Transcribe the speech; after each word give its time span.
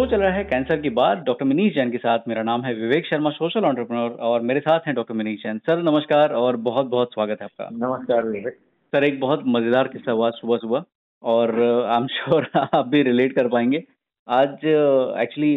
Show 0.00 0.04
चल 0.06 0.20
रहा 0.20 0.32
है 0.32 0.42
कैंसर 0.44 0.80
की 0.80 0.90
बात। 0.90 1.18
डॉक्टर 1.24 1.44
मनीष 1.44 1.74
जैन 1.74 1.90
के 1.90 1.98
साथ 1.98 2.18
मेरा 2.28 2.42
नाम 2.42 2.62
है 2.64 2.72
विवेक 2.74 3.06
शर्मा 3.06 3.30
सोशल 3.30 3.64
ऑन्टरप्रनोर 3.64 4.10
और 4.20 4.40
मेरे 4.40 4.60
साथ 4.60 4.86
हैं 4.86 4.94
डॉक्टर 4.94 5.14
मनीष 5.14 5.42
जैन। 5.42 5.58
सर 5.58 5.82
नमस्कार 5.82 6.32
और 6.34 6.56
बहुत 6.68 6.86
बहुत 6.86 7.12
स्वागत 7.14 7.40
है 7.40 7.44
आपका। 7.44 7.68
नमस्कार 7.72 8.22
विवेक। 8.26 8.54
सर 8.92 9.04
एक 9.04 9.20
बहुत 9.20 9.42
मज़ेदार 9.46 9.88
किस्सा 9.88 10.12
हुआ 10.12 10.30
सुबह 10.30 10.56
सुबह 10.56 10.84
और 11.22 11.52
आई 11.60 11.96
एम 11.96 12.06
श्योर 12.06 12.48
आप 12.56 12.86
भी 12.86 13.02
रिलेट 13.02 13.34
कर 13.34 13.48
पाएँगे। 13.48 13.82
आज 14.28 14.64
एक्चुअली 15.22 15.54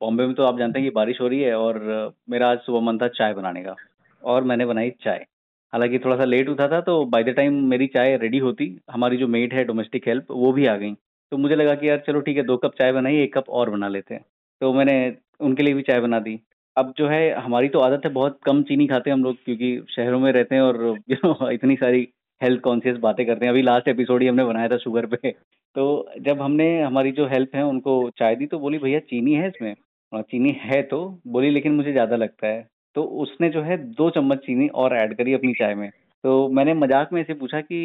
बॉम्बे 0.00 0.26
में 0.26 0.34
तो 0.34 0.44
आप 0.44 0.58
जानते 0.58 0.78
हैं 0.78 0.88
कि 0.88 0.94
बारिश 0.94 1.20
हो 1.20 1.28
रही 1.28 1.40
है 1.40 1.54
और 1.56 1.82
मेरा 2.30 2.50
आज 2.50 2.58
सुबह 2.66 2.86
मन 2.86 2.98
था 2.98 3.08
चाय 3.10 3.34
बनाने 3.34 3.62
का 3.62 3.74
और 4.22 4.44
मैंने 4.44 4.66
बनाई 4.66 4.90
चाय। 5.04 5.24
हालाँकि 5.72 5.98
थोड़ा 5.98 6.16
सा 6.16 6.24
लेट 6.26 6.48
उठा 6.48 6.68
था 6.68 6.80
तो 6.82 7.04
बाय 7.06 7.24
द 7.24 7.34
टाइम 7.36 7.62
मेरी 7.68 7.86
चाय 7.96 8.16
रेडी 8.18 8.38
होती 8.40 8.76
हमारी 8.90 9.16
जो 9.16 9.28
मेड 9.28 9.54
है 9.54 9.64
डोमेस्टिक 9.64 10.08
हेल्प 10.08 10.26
वो 10.32 10.52
भी 10.52 10.66
आ 10.66 10.76
गई। 10.76 10.94
तो 11.34 11.38
मुझे 11.38 11.54
लगा 11.54 11.74
कि 11.74 11.88
यार 11.88 12.02
चलो 12.06 12.20
ठीक 12.20 12.36
है, 12.36 12.42
दो 12.42 12.56
कप 12.56 12.74
चाय 12.74 12.92
बनाई 12.92 13.16
एक 13.16 13.38
कप 13.38 13.48
और 13.48 13.70
बना 13.70 13.88
लेते 13.88 14.14
हैं। 14.14 14.24
तो 14.60 14.72
मैंने 14.72 15.16
उनके 15.40 15.62
लिए 15.62 15.74
भी 15.74 15.82
चाय 15.82 16.00
बना 16.00 16.18
दी। 16.18 16.40
अब 16.76 16.94
जो 16.98 17.08
है, 17.08 17.34
हमारी 17.34 17.68
तो 17.68 17.78
आदत 17.78 18.02
है 18.04 18.12
बहुत 18.12 18.38
कम 18.44 18.62
चीनी 18.62 18.86
खाते 18.86 19.10
हैं 19.10 19.16
हम 19.16 19.24
लोग, 19.24 19.36
क्योंकि 19.44 19.86
शहरों 19.96 20.20
में 20.20 20.32
रहते 20.32 20.54
हैं 20.54 20.62
और 20.62 20.98
इतनी 21.52 21.76
सारी 21.76 22.08
हेल्थ 22.42 22.60
कॉन्शियस 22.60 22.96
बातें 22.96 23.26
करते 23.26 23.46
हैं। 23.46 23.52
अभी 23.52 23.62
लास्ट 23.62 23.88
एपिसोड 23.88 24.22
ही 24.22 24.28
हमने 24.28 24.44
बनाया 24.44 24.68
था 24.68 24.76
शुगर 24.76 25.06
पे। 25.06 25.30
तो 25.74 26.08
जब 26.20 26.42
हमने, 26.42 26.82
हमारी 26.82 27.12
जो 27.12 27.26
हेल्प 27.26 27.56
है, 27.56 27.64
उनको 27.64 28.10
चाय 28.10 28.36
दी 28.36 28.46
तो 28.46 28.58
बोली, 28.58 28.78
भैया, 28.78 28.98
चीनी 28.98 29.34
है 29.34 29.48
इसमें? 29.48 29.74
चीनी 30.14 30.56
है 30.60 30.82
तो। 30.82 31.20
बोली, 31.26 31.50
लेकिन 31.50 31.72
मुझे 31.72 31.92
ज़्यादा 31.92 32.16
लगता 32.16 32.46
है। 32.46 32.68
तो 32.94 33.02
उसने 33.02 33.48
जो 33.48 33.62
है, 33.62 33.76
दो 33.76 34.10
चम्मच 34.10 34.38
चीनी 34.38 34.68
और 34.68 34.96
ऐड 34.96 35.16
करी 35.16 35.34
अपनी 35.34 35.52
चाय 35.52 35.74
में। 35.74 35.90
तो 36.24 36.48
मैंने 36.48 36.72
मज़ाक 36.74 37.08
में 37.12 37.20
ऐसे 37.20 37.34
पूछा 37.34 37.60
कि 37.62 37.76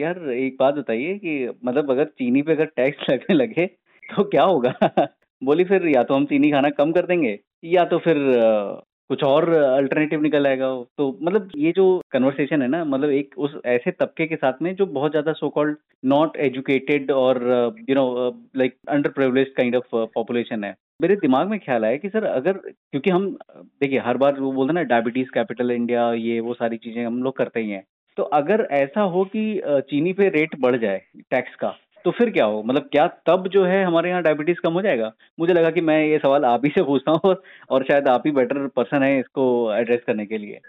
यार, 0.00 0.18
एक 0.30 0.56
बात 0.60 0.74
बताइए 0.74 1.14
कि 1.18 1.48
मतलब 1.64 1.90
अगर 1.90 2.04
चीनी 2.06 2.42
पे 2.42 2.52
अगर 2.52 2.64
टैक्स 2.76 3.04
लगने 3.10 3.34
लगे 3.34 3.66
तो 4.02 4.24
क्या 4.26 4.42
होगा? 4.44 4.72
बोली, 5.42 5.64
फिर 5.64 5.86
या 5.88 6.02
तो 6.02 6.14
हम 6.14 6.24
चीनी 6.26 6.50
खाना 6.50 6.70
कम 6.72 6.92
कर 6.92 7.06
देंगे, 7.06 7.38
या 7.66 7.84
तो 7.84 7.98
फिर 7.98 8.16
कुछ 9.10 9.22
और 9.24 9.48
अल्टरनेटिव 9.54 10.22
निकल 10.22 10.46
आएगा। 10.46 10.68
तो 10.98 11.08
मतलब 11.22 11.50
ये 11.56 11.72
जो 11.72 11.84
कन्वर्सेशन 12.12 12.62
है 12.62 12.68
ना 12.68 12.84
मतलब 12.86 13.10
एक 13.12 13.34
उस 13.38 13.54
ऐसे 13.66 13.90
तबके 13.92 14.26
के 14.26 14.36
साथ 14.36 14.62
में 14.62 14.74
जो 14.76 14.86
बहुत 14.88 15.10
ज़्यादा 15.10 15.32
सो 15.34 15.48
कॉल्ड 15.50 15.76
नॉट 16.06 16.36
एजुकेटेड 16.46 17.10
और 17.12 17.42
you 17.90 17.94
know 17.94 18.06
like 18.56 18.76
under 18.90 19.10
privilege 19.12 19.52
kind 19.56 19.76
of 19.76 19.94
population 20.14 20.64
है। 20.64 20.74
मेरे 21.00 21.16
दिमाग 21.16 21.48
में 21.48 21.58
ख्याल 21.60 21.84
आया 21.84 21.96
कि 21.96 22.08
सर 22.08 22.24
अगर, 22.24 22.52
क्योंकि 22.52 23.10
हम, 23.10 23.26
देखिए, 23.56 23.98
हर 23.98 24.16
बार 24.16 24.40
वो 24.40 24.52
बोलते 24.52 24.68
हैं 24.68 24.74
ना 24.74 24.82
डायबिटीज़ 24.84 25.30
कैपिटल 25.34 25.70
इंडिया 25.70 26.12
ये, 26.12 26.38
वो 26.40 26.54
सारी 26.54 26.76
चीज़ें 26.76 27.04
हम 27.06 27.22
लोग 27.22 27.36
करते 27.36 27.60
ही 27.60 27.70
हैं। 27.70 27.84
तो 28.16 28.22
अगर 28.22 28.66
ऐसा 28.72 29.00
हो 29.00 29.24
कि 29.24 29.60
चीनी 29.66 30.12
पे 30.12 30.28
रेट 30.28 30.54
बढ़ 30.60 30.76
जाए 30.76 31.02
टैक्स 31.30 31.54
का 31.54 31.74
तो 32.04 32.10
फिर 32.10 32.30
क्या 32.30 32.44
हो? 32.44 32.62
मतलब 32.62 32.88
क्या 32.92 33.06
तब 33.26 33.48
जो 33.48 33.64
है 33.64 33.82
हमारे 33.84 34.10
यहाँ 34.10 34.22
डायबिटीज़ 34.22 34.60
कम 34.60 34.72
हो 34.72 34.82
जाएगा? 34.82 35.12
मुझे 35.40 35.52
लगा 35.52 35.70
कि 35.70 35.80
मैं 35.80 35.98
ये 36.06 36.18
सवाल 36.18 36.44
आप 36.44 36.64
ही 36.64 36.70
से 36.70 36.82
पूछता 36.82 37.12
हूँ 37.12 37.34
और 37.70 37.84
शायद 37.84 38.08
आप 38.08 38.22
ही 38.26 38.32
बेटर 38.32 38.66
पर्सन 38.66 39.02
है 39.02 39.18
इसको 39.20 39.72
एड्रेस 39.74 40.00
करने 40.06 40.26
के 40.26 40.38
लिए। 40.38 40.60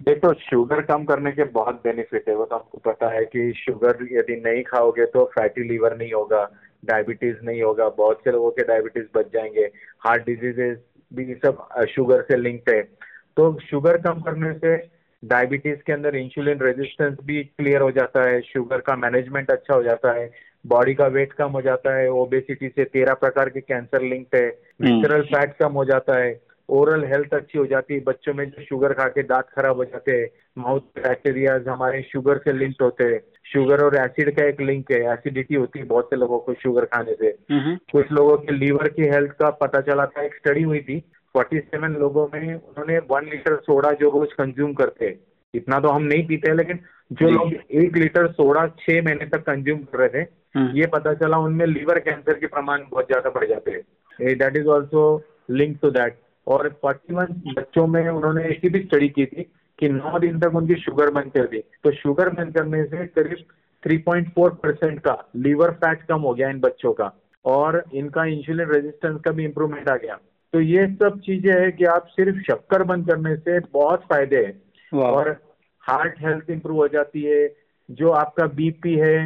देखो 0.00 0.32
शुगर 0.34 0.80
कम 0.82 1.04
करने 1.04 1.32
के 1.32 1.44
बहुत 1.52 1.80
बेनिफिट 1.84 2.28
है। 2.28 2.34
वो 2.36 2.44
तो 2.44 2.56
आपको 2.56 2.78
पता 2.84 3.08
है 3.08 3.24
कि 3.24 3.52
शुगर 3.56 4.06
यदि 4.12 4.36
नहीं 4.36 4.62
खाओगे 4.62 5.06
तो 5.06 5.24
फैटी 5.34 5.68
लीवर 5.68 5.96
नहीं 5.96 6.12
होगा। 6.12 6.42
डायबिटीज़ 6.86 7.36
नहीं 7.44 7.62
होगा 7.62 7.88
बहुत 7.96 8.20
से 8.24 8.32
लोगों 8.32 8.50
के 8.50 8.62
डायबिटीज़ 8.64 9.06
बच 9.14 9.32
जाएँगे 9.34 9.70
हार्ट 10.00 10.26
डिजीजेस 10.26 10.78
भी 11.12 11.34
सब 11.36 11.66
शुगर 11.88 12.22
से 12.22 12.36
लिंक्ड 12.36 12.70
है 12.70 12.82
तो 13.36 13.52
शुगर 13.60 13.96
कम 14.00 14.20
करने 14.20 14.52
से 14.54 14.76
डायबिटीज़ 15.22 15.78
के 15.86 15.92
अंदर 15.92 16.16
इंसुलिन 16.16 16.60
रेजिस्टेंस 16.60 17.16
भी 17.24 17.42
क्लियर 17.44 17.80
हो 17.80 17.90
जाता 17.90 18.28
है 18.28 18.40
शुगर 18.42 18.80
का 18.80 18.96
मैनेजमेंट 18.96 19.50
अच्छा 19.50 19.74
हो 19.74 19.82
जाता 19.82 20.12
है 20.12 20.30
बॉडी 20.64 20.94
का 20.94 21.06
वेट 21.06 21.32
कम 21.32 21.50
हो 21.50 21.60
जाता 21.62 21.94
है 21.94 22.08
ओबेसिटी 22.12 22.68
से 22.68 22.84
तेरह 22.86 23.14
प्रकार 23.14 23.48
के 23.48 23.60
कैंसर 23.62 24.02
लिंक्ड 24.02 24.36
है 24.36 24.46
विसरल 24.80 25.20
हम्म। 25.20 25.34
फैट 25.34 25.56
कम 25.56 25.72
हो 25.72 25.84
जाता 25.84 26.18
है 26.18 26.32
ओरल 26.68 27.04
हेल्थ 27.04 27.34
अच्छी 27.34 27.58
हो 27.58 27.64
जाती 27.66 27.94
है। 27.94 28.00
बच्चों 28.00 28.34
में 28.34 28.44
जो 28.50 28.62
शुगर 28.64 28.92
खा 28.92 29.08
के 29.08 29.22
दांत 29.22 29.46
खराब 29.56 29.76
हो 29.76 29.84
जाते 29.84 30.12
हैं। 30.12 30.28
माउथ 30.58 30.80
बैक्टीरियाज 30.96 31.68
हमारे 31.68 32.02
शुगर 32.02 32.38
से 32.38 32.52
लिंक 32.52 32.74
होते 32.82 33.04
हैं। 33.04 33.20
शुगर 33.52 33.82
और 33.84 33.96
एसिड 33.96 34.30
का 34.36 34.44
एक 34.44 34.60
लिंक 34.60 34.90
है। 34.92 35.00
एसिडिटी 35.12 35.54
होती 35.54 35.78
है 35.78 35.84
बहुत 35.84 36.10
से 36.10 36.16
लोगों 36.16 36.38
को 36.38 36.54
शुगर 36.54 36.84
खाने 36.84 37.14
से। 37.14 37.30
कुछ 37.92 38.12
लोगों 38.12 38.36
के 38.36 38.52
लीवर 38.52 38.88
की 38.88 39.08
हेल्थ 39.08 39.32
का 39.32 39.50
पता 39.60 39.80
चला 39.80 40.06
था। 40.06 40.22
एक 40.22 40.34
स्टडी 40.34 40.62
हुई 40.62 40.80
थी। 40.80 40.98
47 41.34 41.96
लोगों 41.98 42.26
में 42.34 42.54
उन्होंने 42.54 42.98
वन 43.10 43.28
लीटर 43.30 43.56
सोडा 43.56 43.90
जो 44.00 44.10
रोज 44.10 44.32
कंज्यूम 44.32 44.72
करते 44.74 45.04
हैं। 45.04 45.18
इतना 45.54 45.80
तो 45.80 45.88
हम 45.88 46.02
नहीं 46.02 46.26
पीते 46.26 46.50
हैं 46.50 46.56
लेकिन 46.56 46.80
जो 47.12 47.30
लोग 47.30 47.52
एक 47.52 47.96
लीटर 47.96 48.26
सोडा 48.32 48.66
छह 48.80 49.02
महीने 49.02 49.26
तक 49.26 49.42
कंज्यूम 49.42 49.78
कर 49.82 49.98
रहे 49.98 50.08
थे 50.08 50.28
हम्म। 50.56 50.76
ये 50.76 50.86
पता 50.86 51.12
चला 51.14 51.38
उनमें 51.38 51.66
लीवर 51.66 51.98
कैंसर 51.98 52.38
के 52.38 52.46
प्रमाण 52.46 52.82
बहुत 52.90 53.06
ज़्यादा 53.06 53.30
बढ़ 53.30 53.46
जाते 53.48 53.70
हैं। 53.70 54.36
That 54.38 54.56
is 54.56 54.66
also 54.66 55.02
link 55.50 55.78
to 55.82 55.90
that 55.90 56.18
और 56.46 56.68
फोर्टी 56.82 57.14
बच्चों 57.52 57.86
में 57.86 58.08
उन्होंने 58.08 58.42
ऐसी 58.44 58.68
भी 58.68 58.80
स्टडी 58.80 59.08
की 59.08 59.26
थी 59.26 59.42
कि 59.78 59.88
नौ 59.88 60.18
दिन 60.18 60.38
तक 60.40 60.54
उनकी 60.54 60.74
शुगर 60.74 61.10
बंद 61.10 61.32
कर 61.32 61.46
दी 61.46 61.58
तो 61.84 61.90
शुगर 61.92 62.28
बंद 62.28 62.54
करने 62.54 62.84
से 62.84 63.06
करीब 63.06 63.44
3.4 63.82 64.54
परसेंट 64.54 64.98
का 65.00 65.16
लीवर 65.36 65.70
फैट 65.74 66.02
कम 66.02 66.20
हो 66.20 66.34
गया 66.34 66.48
इन 66.50 66.60
बच्चों 66.60 66.92
का 66.92 67.10
और 67.44 67.82
इनका 67.94 68.24
इंसुलिन 68.24 68.70
रेजिस्टेंस 68.70 69.20
का 69.20 69.30
भी 69.30 69.44
इम्प्रूवमेंट 69.44 69.88
आ 69.88 69.96
गया। 69.96 70.18
तो 70.52 70.60
ये 70.60 70.86
सब 70.94 71.20
चीज़ें 71.20 71.52
है 71.52 71.70
कि 71.72 71.84
आप 71.84 72.06
सिर्फ़ 72.06 72.38
शक्कर 72.42 72.82
बंद 72.82 73.06
करने 73.08 73.34
से 73.36 73.58
बहुत 73.72 74.04
फ़ायदे 74.04 74.36
है 74.36 75.00
और 75.02 75.30
हार्ट 75.84 76.14
हेल्थ 76.20 76.50
इंप्रूव 76.50 76.76
हो 76.76 76.88
जाती 76.88 77.22
है। 77.22 77.46
जो 77.88 78.10
आपका 78.10 78.46
बीपी 78.54 78.94
है 78.94 79.18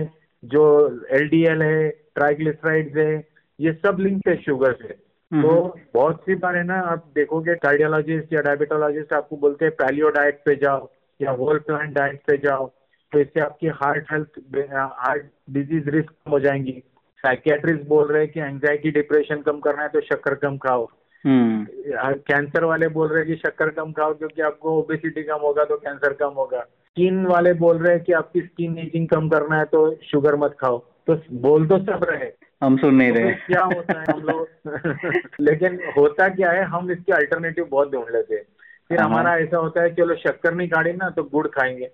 जो 0.43 0.65
एलडीएल 1.11 1.63
है 1.63 1.89
ट्राइग्लिसराइड्स 2.15 2.97
है 2.97 3.13
ये 3.59 3.73
सब 3.73 3.97
लिंक 4.01 4.29
है 4.29 4.37
शुगर 4.37 4.73
से। 4.73 4.95
तो 5.33 5.37
हम्म। 5.37 5.81
बहुत 5.95 6.21
सी 6.21 6.35
बार 6.35 6.57
है 6.57 6.63
ना 6.65 6.79
आप 6.93 7.05
देखोगे 7.15 7.55
कार्डियोलॉजिस्ट 7.55 8.33
या 8.33 8.41
डायबिटोलॉजिस्ट 8.43 9.13
आपको 9.13 9.37
बोलते 9.37 9.65
हैं 9.65 9.75
पैलियो 9.75 10.09
डाइट 10.11 10.41
पे 10.45 10.55
जाओ 10.63 10.89
या 11.21 11.31
होल 11.31 11.59
प्लांट 11.67 11.93
डाइट 11.95 12.21
पे 12.27 12.37
जाओ 12.45 12.67
तो 13.13 13.19
इससे 13.19 13.41
आपकी 13.41 13.67
heart 13.83 14.13
health 14.13 14.41
heart 14.73 15.27
disease 15.51 15.89
risk 15.91 16.11
कम 16.11 16.31
हो 16.31 16.41
जाएँगी। 16.41 16.83
साइकियाट्रिस्ट 17.25 17.87
बोल 17.89 18.07
रहे 18.09 18.23
हैं 18.23 18.33
कि 18.33 18.41
एंजाइटी 18.41 18.91
डिप्रेशन 18.91 19.41
कम 19.43 19.59
करना 19.61 19.83
है 19.83 19.89
तो 19.89 20.01
शक्कर 20.01 20.35
कम 20.43 20.57
खाओ। 20.59 20.87
कैंसर 21.25 22.59
हम्म। 22.59 22.69
वाले 22.69 22.89
बोल 22.89 23.09
रहे 23.09 23.19
हैं 23.19 23.27
कि 23.27 23.37
शक्कर 23.37 23.71
कम 23.79 23.93
खाओ 23.93 24.15
क्योंकि 24.15 24.43
आपको 24.43 24.79
ओबेसिटी 24.79 25.23
कम 25.23 25.41
होगा 25.43 25.65
तो 25.65 25.77
कैंसर 25.77 26.13
कम 26.21 26.35
होगा। 26.37 26.61
स्किन 26.61 27.25
वाले 27.27 27.53
बोल 27.55 27.79
रहे 27.79 27.95
हैं 27.95 28.05
कि 28.05 28.13
आपकी 28.13 28.41
स्किन 28.41 28.79
एजिंग 28.79 29.09
कम 29.09 29.29
करना 29.29 29.59
है 29.59 29.65
तो 29.65 29.91
शुगर 30.05 30.37
मत 30.37 30.57
खाओ। 30.61 30.79
तो 31.07 31.21
बोल 31.41 31.67
तो 31.69 31.79
सब 31.79 32.07
रहे। 32.11 32.31
हम 32.63 32.77
सुन 32.77 32.95
नहीं 32.95 33.13
रहे। 33.13 33.35
तो 33.35 33.47
क्या 33.47 33.63
होता 33.63 34.01
है 34.01 34.07
हम 34.13 34.21
लोग? 34.21 34.49
लेकिन 35.41 35.81
होता 35.97 36.29
क्या 36.29 36.51
है 36.51 36.65
हम 36.65 36.91
इसके 36.91 37.13
अल्टरनेटिव 37.13 37.69
बहुत 37.71 37.93
ढूंढ 37.93 38.07
लेते 38.13 38.35
हैं। 38.35 38.43
फिर 38.89 39.01
हाँ। 39.01 39.09
हमारा 39.09 39.37
ऐसा 39.37 39.57
होता 39.57 39.83
है 39.83 39.95
चलो 39.95 40.15
शक्कर 40.15 40.55
नहीं 40.55 40.69
खाड़ी 40.69 40.93
ना 40.93 41.11
तो 41.11 41.23
गुड़ 41.23 41.49
खाएँगे। 41.49 41.91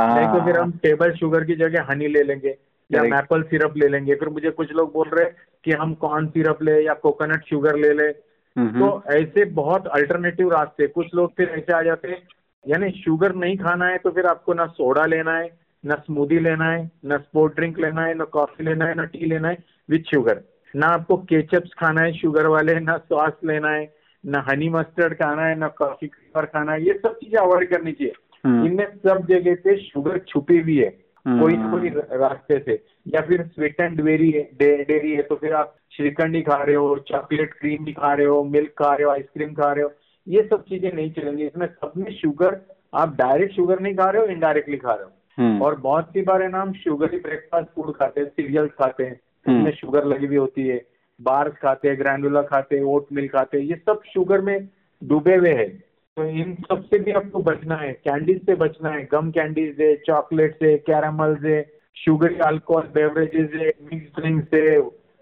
नहीं 0.00 0.26
तो 0.26 0.44
फिर 0.44 0.58
हम 0.58 0.72
टेबल 0.72 1.12
शुगर 1.12 1.44
की 1.44 1.54
जगह 1.54 1.86
हनी 1.90 2.06
ले 2.06 2.22
लेंगे 2.22 2.58
या 2.92 3.02
मैपल 3.02 3.42
सिरप 3.42 3.74
ले 3.76 3.88
लेंगे। 3.88 4.14
फिर 4.14 4.28
मुझे 4.28 4.50
कुछ 4.50 4.72
लोग 4.72 4.92
बोल 4.92 5.08
रहे 5.08 5.30
कि 5.64 5.72
हम 5.72 5.94
कॉर्न 5.94 6.26
सिरप 6.26 6.62
ले 6.62 6.80
या 6.80 6.94
कोकोनट 6.94 7.44
शुगर 7.44 7.76
ले 7.76 7.92
ले। 7.92 8.12
तो 8.58 9.02
ऐसे 9.12 9.44
बहुत 9.44 9.86
अल्टरनेटिव 9.86 10.52
रास्ते 10.52 10.86
कुछ 10.86 11.06
लोग 11.14 11.32
फिर 11.36 11.48
ऐसे 11.48 11.72
आ 11.72 11.82
जाते 11.82 12.08
हैं 12.08 12.28
यानी 12.68 12.90
शुगर 12.90 13.34
नहीं 13.34 13.56
खाना 13.56 13.86
है 13.86 13.98
तो 13.98 14.10
फिर 14.10 14.26
आपको 14.26 14.54
ना 14.54 14.66
सोडा 14.66 15.06
लेना 15.06 15.36
है 15.38 15.58
ना 15.86 15.94
स्मूदी 15.94 16.38
लेना 16.38 16.64
है 16.64 16.90
ना 17.04 17.16
स्पोर्ट 17.16 17.54
ड्रिंक 17.54 17.78
लेना 17.78 18.04
है 18.04 18.14
ना 18.14 18.24
कॉफ़ी 18.24 18.64
लेना 18.64 18.84
है 18.84 18.94
ना 18.94 19.04
टी 19.04 19.18
लेना 19.18 19.48
है। 19.48 19.77
विथ 19.88 20.10
शुगर 20.10 20.40
ना 20.74 20.86
आपको 20.86 21.16
केचप्स 21.16 21.72
खाना 21.78 22.00
है 22.00 22.12
शुगर 22.12 22.46
वाले 22.46 22.78
ना 22.80 22.96
सॉस 22.98 23.32
लेना 23.44 23.70
है 23.70 23.92
ना 24.24 24.44
हनी 24.48 24.68
मस्टर्ड 24.68 25.14
खाना 25.14 25.44
है 25.46 25.54
ना 25.58 25.68
कॉफ़ी 25.78 26.08
खाना 26.36 26.72
है 26.72 26.84
ये 26.86 26.94
सब 26.94 27.14
चीज़ें 27.14 27.38
अवॉइड 27.38 27.70
करनी 27.70 27.92
चाहिए। 27.92 28.12
हम्म। 28.44 28.66
इनमें 28.66 28.86
सब 28.96 29.26
जगह 29.28 29.54
पे 29.54 29.76
शुगर 29.82 30.18
छुपी 30.28 30.58
हुई 30.60 30.76
है 30.76 30.90
कोई 31.26 31.56
ना 31.56 31.70
कोई 31.70 31.88
रास्ते 31.88 32.58
से। 32.58 32.82
या 33.06 33.20
फिर 33.20 33.42
स्वीट 33.46 33.80
एंड 33.80 34.00
डेरी 34.00 34.30
है 34.30 34.42
डेरी 34.58 35.12
है 35.12 35.22
तो 35.22 35.34
फिर 35.36 35.52
आप 35.54 35.74
श्रीखंड 35.96 36.36
ही 36.36 36.42
खा 36.42 36.62
रहे 36.62 36.74
हो 36.74 36.96
चॉकलेट 37.08 37.54
क्रीम 37.54 37.84
भी 37.84 37.92
खा 37.92 38.12
रहे 38.14 38.26
हो 38.26 38.42
मिल्क 38.44 38.70
खा 38.78 38.92
रहे 38.94 39.04
हो 39.04 39.10
आइसक्रीम 39.10 39.52
खा 39.54 39.72
रहे 39.72 39.84
हो 39.84 39.92
ये 40.26 40.42
सब 40.42 40.64
चीज़ें 40.64 40.92
नहीं 40.92 41.10
चलेंगी। 41.12 41.46
इसमें 41.46 41.66
सब 41.66 41.92
में 41.96 42.10
शुगर 42.12 42.60
आप 42.94 43.16
डायरेक्ट 43.16 43.54
शुगर 43.54 43.80
नहीं 43.80 43.94
खा 43.94 44.10
रहे 44.10 44.22
हो 44.22 44.28
इनडायरेक्टली 44.28 44.76
खा 44.76 44.94
रहे 44.94 45.04
हो। 45.04 45.10
हम्म। 45.38 45.62
और 45.62 45.74
बहुत 45.80 46.10
सी 46.12 46.22
बार 46.22 46.42
है 46.42 46.48
ना 46.48 46.60
हम 46.62 46.72
शुगर 46.74 47.12
ही 47.12 47.18
ब्रेकफास्ट 47.18 47.68
फ़ूड 47.68 47.94
खाते 47.96 48.20
हैं 48.20 48.28
सीरियल 48.28 48.66
खाते 48.68 49.04
हैं। 49.04 49.20
उसमें 49.46 49.54
हम्म। 49.54 49.70
शुगर 49.72 50.04
लगी 50.04 50.26
हुई 50.26 50.36
होती 50.36 50.66
है 50.68 50.80
बार्स 51.20 51.52
खाते 51.58 51.88
हैं 51.88 51.98
ग्रैंडुला 51.98 52.42
खाते 52.44 52.76
हैं 52.76 52.82
ओट 52.86 53.06
मिल्क 53.12 53.32
खाते 53.32 53.58
हैं 53.58 53.64
ये 53.64 53.76
सब 53.78 54.02
शुगर 54.06 54.40
में 54.40 54.68
डूबे 55.02 55.34
हुए 55.36 55.52
हैं 55.54 55.68
तो 56.16 56.24
इन 56.34 56.54
सबसे 56.62 56.98
भी 56.98 57.12
आपको 57.12 57.42
बचना 57.42 57.76
है 57.76 57.92
कैंडीज 58.04 58.44
से 58.46 58.54
बचना 58.56 58.90
है 58.90 59.02
गम 59.12 59.30
कैंडीज 59.30 59.80
है 59.80 59.94
चॉकलेट 60.06 60.54
से 60.54 60.76
कैरामल 60.86 61.36
से 61.42 61.60
शुगर 61.96 62.40
अल्कोहल 62.42 62.86
बेवरेजेस 62.94 63.50
है 63.54 63.72
मिक्स 63.84 64.10
ड्रिंक 64.16 64.44
से 64.44 64.62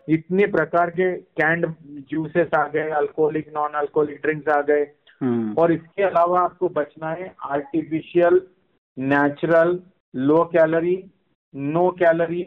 इतने 0.09 0.47
प्रकार 0.49 0.91
के 0.91 1.13
कैंड 1.35 1.67
जूसेस 2.11 2.55
आ 2.55 2.67
गए 2.69 2.91
अल्कोहलिक 2.97 3.49
नॉन 3.55 3.73
अल्कोहलिक 3.77 4.21
ड्रिंक्स 4.23 4.49
आ 4.49 4.61
गए 4.63 4.87
हम्म। 5.21 5.55
और 5.59 5.73
इसके 5.73 6.03
अलावा 6.03 6.41
आपको 6.41 6.69
बचना 6.71 7.11
है 7.11 7.35
artificial 7.47 8.41
natural 8.97 9.79
low 10.15 10.43
calorie 10.53 10.97
no 11.55 11.89
calorie 11.99 12.43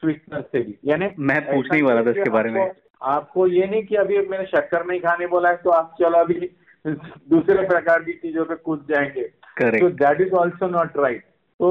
sweetness 0.00 0.44
से 0.44 0.60
भी। 0.60 0.78
यानी 0.84 1.08
मैं 1.20 1.40
पूछने 1.46 1.76
ही 1.76 1.82
वाला 1.82 2.02
था 2.02 2.10
इसके 2.10 2.30
बारे 2.30 2.50
में। 2.50 2.70
आपको 3.02 3.46
ये 3.46 3.66
नहीं 3.66 3.82
कि 3.84 3.96
अभी 3.96 4.18
मैंने 4.28 4.44
शक्कर 4.46 4.86
नहीं 4.86 5.00
खाने 5.00 5.26
बोला 5.28 5.48
है 5.48 5.56
तो 5.56 5.70
आप 5.70 5.94
चलो 6.00 6.18
अभी 6.18 6.50
दूसरे 6.84 7.66
प्रकार 7.66 8.02
की 8.02 8.12
चीज़ों 8.14 8.44
पे 8.44 8.54
कूद 8.56 8.86
जाएँगे। 8.90 9.22
तो 9.78 9.88
that 9.90 10.20
is 10.20 10.32
also 10.34 10.68
not 10.68 10.96
right 10.98 11.22
तो 11.60 11.70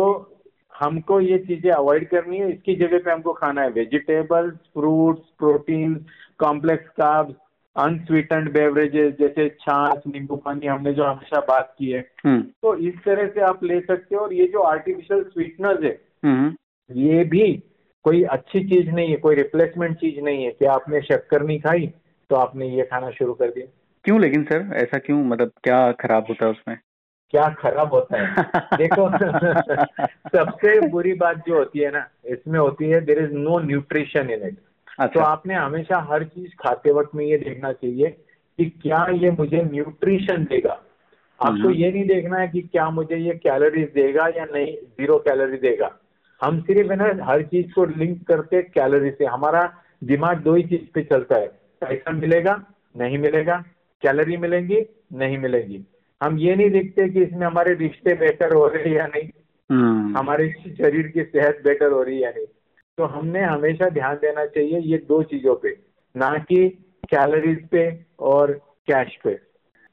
हमको 0.75 1.19
ये 1.21 1.37
चीज़ें 1.39 1.71
अवॉइड 1.71 2.07
करनी 2.09 2.37
है। 2.37 2.51
इसकी 2.51 2.75
जगह 2.75 2.99
पे 2.99 3.11
हमको 3.11 3.33
खाना 3.33 3.61
है। 3.61 3.69
Vegetables 3.71 4.53
fruits 4.73 5.29
protein 5.39 5.93
complex 6.39 6.89
carbs 6.91 7.35
unsweetened 7.75 8.51
beverages 8.53 9.13
जैसे 9.19 9.47
छाछ 9.61 10.01
नींबू 10.07 10.35
पानी 10.37 10.67
हमने 10.67 10.93
जो 10.93 11.03
हमेशा 11.03 11.39
बात 11.47 11.73
की 11.79 11.89
है। 11.91 11.99
हम्म। 12.25 12.41
तो 12.41 12.75
इस 12.87 12.95
तरह 13.05 13.27
से 13.27 13.41
आप 13.41 13.63
ले 13.63 13.79
सकते 13.81 14.15
हो। 14.15 14.21
और 14.21 14.33
ये 14.33 14.47
जो 14.47 14.61
आर्टिफिशियल 14.63 15.23
स्वीटनर्स 15.23 15.83
है 15.83 15.97
हम्म। 16.25 16.55
ये 16.89 17.23
भी 17.25 17.51
कोई 18.03 18.23
अच्छी 18.23 18.63
चीज़ 18.63 18.89
नहीं 18.89 19.09
है 19.09 19.15
कोई 19.15 19.35
रिप्लेसमेंट 19.35 19.97
चीज़ 19.97 20.21
नहीं 20.21 20.43
है 20.45 20.51
कि 20.51 20.65
आपने 20.65 21.01
शक्कर 21.01 21.43
नहीं 21.43 21.59
खाई 21.59 21.93
तो 22.29 22.35
आपने 22.35 22.67
ये 22.67 22.83
खाना 22.83 23.09
शुरू 23.11 23.33
कर 23.33 23.49
दिया। 23.49 23.65
क्यों 24.03 24.21
लेकिन 24.21 24.43
सर 24.43 24.69
ऐसा 24.73 24.97
क्यों? 24.97 25.23
मतलब 25.23 25.51
क्या 25.63 25.91
खराब 25.91 26.25
होता 26.29 26.45
है 26.45 26.51
उसमें? 26.51 26.77
क्या 27.31 27.49
खराब 27.49 27.93
होता 27.93 28.17
है? 28.17 28.35
देखो 28.77 29.09
सबसे 30.37 30.87
बुरी 30.87 31.13
बात 31.13 31.37
जो 31.37 31.55
होती 31.55 31.79
है 31.79 31.91
ना 31.91 32.09
इसमें 32.25 32.59
होती 32.59 32.89
है 32.89 33.01
there 33.01 33.23
is 33.23 33.31
no 33.31 33.59
nutrition 33.59 34.29
in 34.29 34.47
it 34.47 34.57
तो 35.13 35.19
आपने 35.19 35.53
हमेशा 35.53 36.07
हर 36.11 36.23
चीज़ 36.23 36.51
खाते 36.59 36.91
वक्त 36.91 37.15
में 37.15 37.25
ये 37.25 37.37
देखना 37.37 37.71
चाहिए 37.71 38.09
कि 38.57 38.65
क्या 38.65 39.07
ये 39.11 39.31
मुझे 39.31 39.63
न्यूट्रिशन 39.63 40.43
देगा। 40.43 40.81
आपको 41.41 41.53
हम्म। 41.53 41.71
ये 41.71 41.91
नहीं 41.91 42.07
देखना 42.07 42.37
है 42.37 42.47
कि 42.47 42.61
क्या 42.61 42.89
मुझे 42.89 43.15
ये 43.15 43.33
कैलोरीज 43.33 43.89
देगा 43.89 44.27
या 44.27 44.45
नहीं 44.45 44.75
ज़ीरो 44.75 45.17
कैलोरी 45.17 45.57
देगा। 45.57 45.99
हम 46.43 46.61
सिर्फ़ 46.61 46.91
है 46.91 46.95
ना 46.95 47.25
हर 47.25 47.43
चीज़ 47.43 47.73
को 47.73 47.85
लिंक 47.85 48.27
करते 48.27 48.61
कैलोरी 48.61 49.11
से 49.11 49.25
हमारा 49.25 49.73
दिमाग 50.03 50.37
दो 50.37 50.55
ही 50.55 50.63
चीज़ 50.63 50.91
पे 50.93 51.01
चलता 51.01 51.35
है। 51.35 51.47
पैसा 51.81 52.11
मिलेगा 52.11 52.63
नहीं 52.97 53.17
मिलेगा 53.17 53.63
कैलोरी 54.01 54.37
मिलेंगी 54.37 54.85
नहीं 55.13 55.37
मिलेंगी। 55.37 55.85
हम 56.23 56.37
ये 56.37 56.55
नहीं 56.55 56.69
देखते 56.69 57.09
कि 57.09 57.23
इसमें 57.23 57.47
हमारे 57.47 57.73
रिश्ते 57.73 58.15
बेहतर 58.15 58.53
हो 58.53 58.67
रहे 58.67 58.83
हैं 58.83 58.95
या 58.95 59.07
नहीं। 59.07 59.29
हम्म। 59.71 60.17
हमारे 60.17 60.49
शरीर 60.49 61.07
की 61.07 61.23
सेहत 61.23 61.61
बेटर 61.63 61.91
हो 61.91 62.03
रही 62.03 62.15
है 62.15 62.21
या 62.21 62.29
नहीं। 62.29 62.45
तो 62.97 63.03
हमने 63.03 63.41
हमेशा 63.41 63.89
ध्यान 63.89 64.15
देना 64.15 64.45
चाहिए 64.45 64.79
ये 64.79 64.97
दो 64.97 65.23
चीज़ों 65.23 65.55
पे 65.55 65.69
ना 66.17 66.37
कि 66.37 66.69
कैलोरीज 67.05 67.69
पे 67.69 68.05
और 68.19 68.51
कैश 68.87 69.17
पे। 69.23 69.39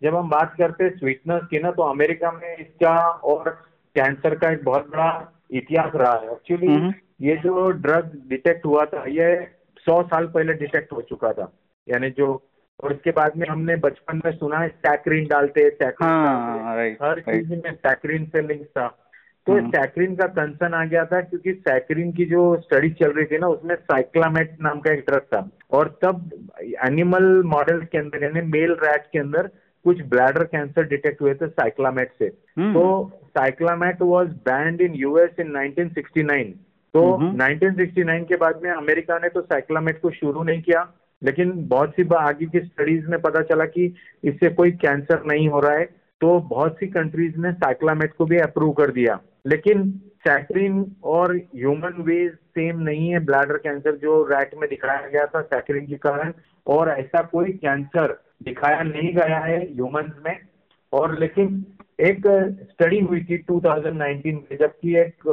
जब 0.03 0.17
हम 0.17 0.31
बात 0.31 0.55
करते 0.59 0.85
हैं 0.85 0.99
स्वीटनेस 0.99 1.43
की 1.51 1.59
ना 1.59 1.71
तो 1.71 1.83
अमेरिका 1.83 2.33
में 2.33 2.57
इसका 2.57 2.97
और 3.11 3.49
कैंसर 3.95 4.35
का 4.35 4.51
एक 4.51 4.65
बहुत 4.65 4.91
बड़ा 4.91 5.37
इतिहास 5.53 5.93
रहा 5.95 6.13
है। 6.13 6.33
एक्चुअली 6.33 6.67
हम्म। 6.67 6.93
ये 7.21 7.37
जो 7.37 7.71
ड्रग 7.71 8.13
डिटेक्ट 8.29 8.67
हुआ 8.67 8.85
था 8.85 9.05
ये 9.09 9.49
सौ 9.79 10.03
साल 10.03 10.27
पहले 10.27 10.53
डिटेक्ट 10.53 10.93
हो 10.93 11.01
चुका 11.01 11.33
था। 11.33 11.53
यानी 11.89 12.11
जो 12.11 12.47
और 12.85 12.93
इसके 12.93 13.11
बाद 13.11 13.33
में 13.37 13.49
हमने 13.49 13.77
बचपन 13.77 14.21
में 14.25 14.33
सुना 14.33 14.59
है 14.59 14.69
सैक्रीन 14.69 15.27
डालते 15.27 15.61
हाँ, 16.03 16.75
हर 17.03 17.21
चीज़ 17.21 17.51
में 17.51 17.73
सैक्रीन 17.75 18.25
से 18.25 18.47
लिंक 18.47 18.63
था। 18.67 18.89
तो 19.47 19.61
सैक्रीन 19.71 20.07
हम्म। 20.07 20.17
का 20.17 20.27
कंसर्न 20.27 20.75
आ 20.75 20.85
गया 20.85 21.05
था 21.05 21.21
क्योंकि 21.21 21.53
सैक्रीन 21.53 22.13
की 22.13 22.25
जो 22.25 22.61
स्टडी 22.61 22.91
चल 22.91 23.11
रही 23.11 23.25
थी 23.25 23.39
ना 23.39 23.47
उसमें 23.47 23.75
साइक्लामेट 23.75 24.57
नाम 24.61 24.81
का 24.81 24.93
एक 24.93 25.05
ड्रग 25.09 25.21
था। 25.21 25.51
और 25.71 25.99
तब 26.03 26.31
एनिमल 26.61 27.43
मॉडल्स 27.47 27.89
के 27.89 27.99
अंदर 27.99 28.25
यानी 28.25 28.41
मेल 28.41 28.73
रैट 28.73 29.07
के 29.13 29.19
अंदर 29.19 29.51
कुछ 29.85 30.03
ब्लैडर 30.03 30.45
कैंसर 30.45 30.83
डिटेक्ट 30.83 31.23
हुए 31.23 31.35
थे 31.35 31.49
साइक्लामेट 31.49 32.11
से। 32.19 32.33
हम्म। 32.59 32.75
तो 32.75 33.13
cyclamate 33.25 33.97
was 34.03 34.29
banned 34.29 34.81
in 34.81 34.93
US 34.95 35.31
in 35.41 35.53
1969 35.53 36.51
तो 36.95 37.03
1969 37.37 38.15
हम्म। 38.15 38.25
के 38.25 38.37
बाद 38.37 38.61
में 38.63 38.71
अमेरिका 38.71 39.19
ने 39.19 39.29
तो 39.29 39.41
साइक्लामेट 39.41 40.01
को 40.01 40.11
शुरू 40.11 40.43
नहीं 40.43 40.63
किया 40.63 40.93
लेकिन 41.25 41.53
बहुत 41.57 41.91
सी 41.91 42.09
आगे 42.17 42.47
की 42.47 42.61
स्टडीज़ 42.61 43.07
में 43.07 43.21
पता 43.21 43.41
चला 43.41 43.65
कि 43.65 43.95
इससे 44.25 44.49
कोई 44.49 44.71
कैंसर 44.71 45.23
नहीं 45.27 45.49
हो 45.49 45.61
रहा 45.61 45.73
है। 45.73 45.85
तो 46.21 46.41
बहुत 46.41 46.77
सी 46.81 46.87
कंट्रीज़ 46.87 47.39
ने 47.39 47.53
साइक्लामेट 47.53 48.13
को 48.15 48.25
भी 48.25 48.39
अप्रूव 48.39 48.73
कर 48.73 48.91
दिया। 48.91 49.21
लेकिन 49.47 49.91
सैक्रीन 50.29 50.97
और 51.05 51.37
ह्यूमन 51.37 51.95
वेज 51.99 52.33
सेम 52.33 52.81
नहीं 52.81 53.11
है। 53.11 53.19
ब्लैडर 53.19 53.57
कैंसर 53.57 53.97
जो 53.97 54.25
रैट 54.25 54.51
में 54.55 54.71
दिखाया 54.71 55.09
गया 55.09 55.27
था 55.27 55.41
सैक्रीन 55.41 55.87
के 55.87 55.95
कारण 55.95 56.33
और 56.67 56.89
ऐसा 56.89 57.23
कोई 57.23 57.53
कैंसर 57.53 58.23
दिखाया 58.41 58.83
नहीं 58.85 59.13
गया 59.15 59.39
है 59.39 59.59
ह्यूमंस 59.65 60.13
में 60.27 60.37
और 60.93 61.19
लेकिन 61.19 61.65
एक 62.01 62.27
स्टडी 62.63 62.99
हुई 63.01 63.21
थी 63.25 63.39
2019 63.45 64.25
में 64.27 64.57
जबकि 64.61 64.97
एक 64.99 65.27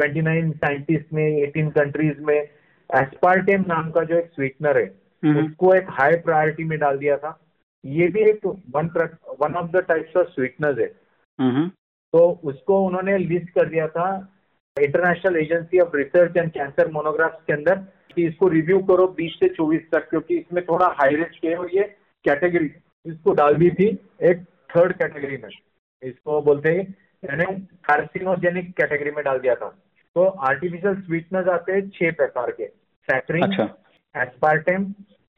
29 0.00 0.52
साइंटिस्ट 0.56 1.12
ने 1.12 1.26
18 1.42 1.70
कंट्रीज़ 1.72 2.20
में 2.20 2.36
एस्पार्टेम 2.36 3.64
नाम 3.68 3.90
का 3.90 4.02
जो 4.02 4.18
एक 4.18 4.30
स्वीटनर 4.34 4.78
है 4.78 4.84
हम्म। 5.22 5.44
उसको 5.44 5.74
एक 5.74 5.90
हाई 5.90 6.16
प्रायोरिटी 6.20 6.64
में 6.64 6.78
डाल 6.78 6.98
दिया 6.98 7.16
था 7.16 7.38
ये 7.84 8.08
भी 8.08 8.22
एक 8.22 8.46
one 8.46 8.90
one 9.40 9.54
of 9.54 9.70
the 9.70 9.84
types 9.88 10.16
of 10.16 10.28
sweetener 10.30 10.80
है 10.80 10.90
हम्म। 11.38 11.68
तो 12.14 12.28
उसको 12.44 12.80
उन्होंने 12.80 13.18
लिस्ट 13.18 13.50
कर 13.50 13.68
दिया 13.68 13.86
था 13.88 14.08
international 14.76 15.36
agency 15.36 15.78
of 15.80 15.96
research 15.96 16.36
and 16.36 16.50
cancer 16.52 16.90
monographs 16.92 17.44
के 17.46 17.52
अंदर 17.52 17.78
कि 18.16 18.26
इसको 18.26 18.48
रिव्यू 18.48 18.78
करो 18.86 19.06
20 19.20 19.38
से 19.40 19.48
24 19.54 19.80
तक 19.92 20.08
क्योंकि 20.10 20.36
इसमें 20.36 20.64
थोड़ा 20.64 20.86
हाई 20.98 21.16
रिस्क 21.16 21.44
है 21.44 21.54
और 21.56 21.70
ये 21.74 21.84
कैटेगरी 22.28 22.70
इसको 23.06 23.32
डाल 23.34 23.54
दी 23.54 23.70
थी 23.70 23.86
एक 24.22 24.44
थर्ड 24.70 24.92
कैटेगरी 24.94 25.36
में। 25.36 25.48
इसको 26.02 26.40
बोलते 26.42 26.70
हैं 26.70 26.86
यानी 27.22 27.44
कार्सिनोजेनिक 27.84 28.70
कैटेगरी 28.76 29.10
में 29.10 29.24
डाल 29.24 29.38
दिया 29.38 29.54
था। 29.54 29.68
तो 30.16 30.24
आर्टिफिशियल 30.24 30.94
स्वीटनर्स 30.96 31.48
आते 31.48 31.72
हैं 31.72 31.88
छह 31.90 32.10
प्रकार 32.12 32.50
के। 32.50 32.66
सैक्रीन 33.08 33.42
अच्छा। 33.42 33.64
एस्पार्टेम 34.14 34.84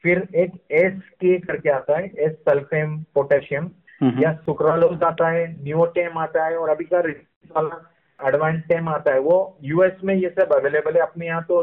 फिर 0.03 0.27
एक 0.35 0.51
एस 0.71 0.99
के 1.21 1.37
करके 1.39 1.69
आता 1.69 1.97
है 1.97 2.11
एस 2.17 2.33
सल्फेम 2.41 2.97
पोटेशियम 3.15 3.69
या 4.19 4.31
सुक्रालोज 4.45 5.03
आता 5.03 5.29
है 5.29 5.47
न्यूटेम 5.63 6.17
आता 6.17 6.45
है 6.45 6.57
और 6.57 6.69
अभी 6.69 6.85
का 6.85 6.99
वाला 6.99 8.27
एडवांटेम 8.27 8.89
आता 8.89 9.13
है। 9.13 9.19
वो 9.19 9.57
यूएस 9.63 10.03
में 10.03 10.13
ये 10.15 10.29
सब 10.29 10.53
अवेलेबल 10.53 10.95
है। 10.95 11.01
अपने 11.01 11.25
यहाँ 11.27 11.43
तो 11.43 11.61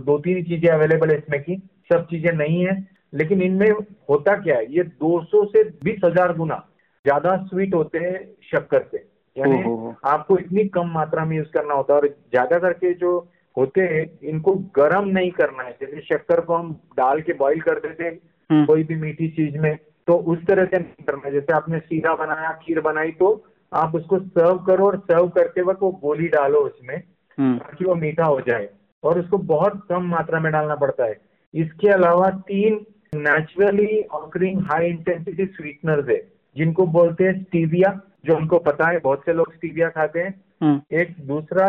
दो 0.00 0.18
तीन 0.18 0.42
चीज़ें 0.44 0.68
अवेलेबल 0.70 1.10
है 1.10 1.16
इसमें 1.18 1.40
की। 1.42 1.56
सब 1.92 2.06
चीज़ें 2.10 2.32
नहीं 2.32 2.64
है। 2.66 2.76
लेकिन 3.14 3.42
इनमें 3.42 3.70
होता 4.10 4.34
क्या 4.42 4.56
है? 4.56 4.64
ये 4.74 4.82
200 5.02 5.44
से 5.46 5.62
बीस 5.84 6.00
हज़ार 6.04 6.36
गुना 6.36 6.56
ज़्यादा 7.04 7.36
स्वीट 7.44 7.74
होते 7.74 7.98
हैं 7.98 8.18
शक्कर 8.50 8.86
से। 8.90 9.04
यानी 9.36 9.62
आपको 10.04 10.38
इतनी 10.38 10.64
कम 10.68 10.90
मात्रा 10.94 11.24
में 11.24 11.36
यूज़ 11.36 11.48
करना 11.54 11.74
होता 11.74 11.94
है 11.94 12.00
और 12.00 12.06
ज़्यादा 12.08 12.58
करके 12.58 12.92
जो 12.94 13.16
होते 13.56 13.80
हैं 13.82 14.04
इनको 14.28 14.52
गर्म 14.76 15.08
नहीं 15.08 15.30
करना 15.30 15.62
है। 15.62 15.76
जैसे 15.80 16.00
शक्कर 16.02 16.40
को 16.40 16.54
हम 16.54 16.72
डाल 16.96 17.20
के 17.20 17.32
बॉईल 17.32 17.60
कर 17.60 17.78
देते 17.80 18.04
हम्म। 18.04 18.64
कोई 18.66 18.82
भी 18.84 18.96
मीठी 18.96 19.28
चीज़ 19.30 19.58
में 19.58 19.76
तो 20.08 20.14
उस 20.32 20.38
तरह 20.46 20.64
से 20.64 20.78
नहीं 20.78 21.04
करना 21.04 21.30
जैसे 21.30 21.52
आपने 21.52 21.78
सीधा 21.80 22.14
बनाया 22.14 22.50
खीर 22.62 22.80
बनाई 22.80 23.10
तो 23.18 23.28
आप 23.72 23.94
उसको 23.94 24.18
सर्व 24.18 24.58
करो 24.66 24.86
और 24.86 24.96
सर्व 25.10 25.28
करते 25.36 25.62
वक्त 25.62 25.82
वो 25.82 25.90
गोली 26.02 26.28
डालो 26.28 26.58
उसमें 26.60 26.96
हम्म। 27.38 27.58
ताकि 27.58 27.84
वो 27.84 27.94
मीठा 27.94 28.24
हो 28.24 28.40
जाए। 28.40 28.68
और 29.04 29.18
उसको 29.20 29.38
बहुत 29.46 29.80
कम 29.88 30.04
मात्रा 30.08 30.40
में 30.40 30.50
डालना 30.52 30.74
पड़ता 30.76 31.04
है। 31.04 31.16
इसके 31.54 31.88
अलावा 31.88 32.28
तीन 32.48 32.76
naturally 33.16 34.02
occurring 34.12 34.60
high 34.62 34.88
intensity 34.88 35.46
sweeteners 35.46 36.08
है 36.08 36.20
जिनको 36.56 36.86
बोलते 36.88 37.24
हैं 37.24 37.42
स्टीविया 37.42 38.00
जो 38.26 38.34
हमको 38.36 38.58
पता 38.60 38.88
है 38.90 38.98
बहुत 38.98 39.22
से 39.26 39.32
लोग 39.32 39.52
स्टीविया 39.54 39.88
खाते 39.90 40.20
हैं। 40.20 40.34
हम्म। 40.62 40.80
एक 40.98 41.14
दूसरा 41.26 41.66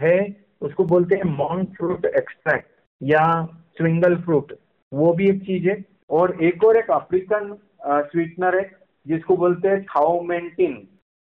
है 0.00 0.18
उसको 0.62 0.84
बोलते 0.84 1.16
हैं 1.16 1.24
मॉन्ग 1.36 1.66
फ्रूट 1.76 2.04
एक्सट्रैक्ट 2.06 2.68
या 3.00 3.24
स्विंगल 3.78 4.16
फ्रूट 4.16 4.52
वो 4.92 5.12
भी 5.12 5.28
एक 5.30 5.40
चीज़ 5.42 5.68
है। 5.68 5.84
और 6.10 6.36
एक 6.44 6.64
और 6.64 6.76
एक 6.76 6.90
अफ्रीकन 6.90 7.56
स्वीटनर 7.86 8.58
है 8.58 8.70
जिसको 9.06 9.36
बोलते 9.36 9.68
हैं 9.68 9.82
थाओमेंटिन 9.84 10.74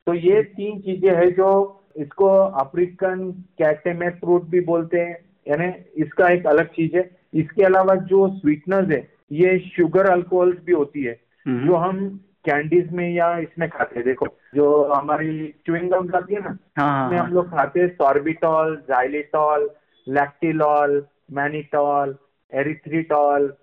तो 0.07 0.13
ये 0.13 0.41
तीन 0.57 0.79
चीज़ें 0.81 1.15
है 1.15 1.29
जो 1.31 1.49
इसको 1.97 2.27
अफ्रीकन 2.61 3.31
कैटेमे 3.57 4.09
फ्रूट 4.19 4.43
भी 4.49 4.59
बोलते 4.65 4.99
हैं 4.99 5.17
यानी 5.47 5.71
इसका 6.03 6.29
एक 6.29 6.47
अलग 6.47 6.67
चीज़ 6.69 6.95
है। 6.97 7.09
इसके 7.33 7.63
अलावा 7.63 7.95
जो 8.07 8.27
स्वीटनर्स 8.33 8.89
है 8.89 9.01
ये 9.31 9.57
शुगर 9.67 10.09
अल्कोहल्स 10.11 10.57
भी 10.65 10.73
होती 10.73 11.03
है 11.03 11.19
हम्म। 11.47 11.67
जो 11.67 11.75
हम 11.75 12.07
कैंडीज 12.45 12.91
में 12.91 13.09
या 13.09 13.37
इसमें 13.37 13.69
खाते 13.69 13.95
हैं 13.95 14.05
देखो 14.05 14.27
जो 14.55 14.67
हमारी 14.85 15.47
च्युइंगम 15.65 16.09
आती 16.15 16.33
है 16.33 16.39
ना 16.39 16.57
हाँ, 16.77 16.87
हाँ 16.87 17.05
इसमें 17.07 17.17
हाँ। 17.17 17.27
हम 17.27 17.33
लोग 17.33 17.49
खाते 17.51 17.79
हैं 17.79 17.87
sorbitol 17.87 18.75
xylitol 18.89 19.69
lactitol 20.07 21.03
mannitol 21.31 22.15
erythritol 22.53 23.53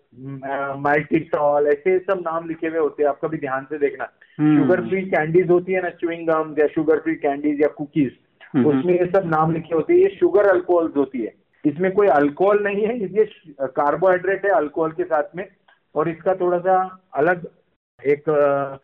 maltitol 0.79 1.67
ऐसे 1.67 1.99
सब 1.99 2.23
नाम 2.25 2.49
लिखे 2.49 2.67
हुए 2.67 2.79
होते 2.79 3.03
हैं 3.03 3.11
आपका 3.11 3.29
भी 3.29 3.39
ध्यान 3.39 3.65
से 3.65 3.79
देखना 3.79 4.05
शुगर 4.39 4.81
फ्री 4.89 5.03
कैंडीज 5.03 5.51
होती 5.51 5.73
है 5.73 5.83
ना 5.83 5.91
च्युइंगम 6.01 6.55
या 6.59 6.67
शुगर 6.67 6.99
फ्री 6.99 7.15
कैंडीज 7.17 7.61
या 7.63 7.69
कुकीज 7.69 8.11
हम्म, 8.55 8.67
हम्म। 8.67 8.79
उसमें 8.79 8.95
ये 8.95 9.07
सब 9.07 9.27
नाम 9.27 9.53
लिखे 9.53 9.75
होते 9.75 9.93
हैं 9.93 10.01
ये 10.01 10.09
शुगर 10.21 10.47
अल्कोहल्स 10.47 10.97
होती 10.97 11.23
है 11.23 11.33
इसमें 11.65 11.91
कोई 11.93 12.09
अल्कोहल 12.09 12.63
नहीं 12.65 12.87
है 12.87 12.99
ये 13.01 13.25
कार्बोहाइड्रेट 13.61 14.45
है 14.45 14.51
अल्कोहल 14.53 14.91
के 14.91 15.05
साथ 15.05 15.37
में। 15.37 15.47
और 15.95 16.09
इसका 16.09 16.35
थोड़ा 16.35 16.59
सा 16.59 16.75
अलग 17.15 17.47
एक 18.01 18.29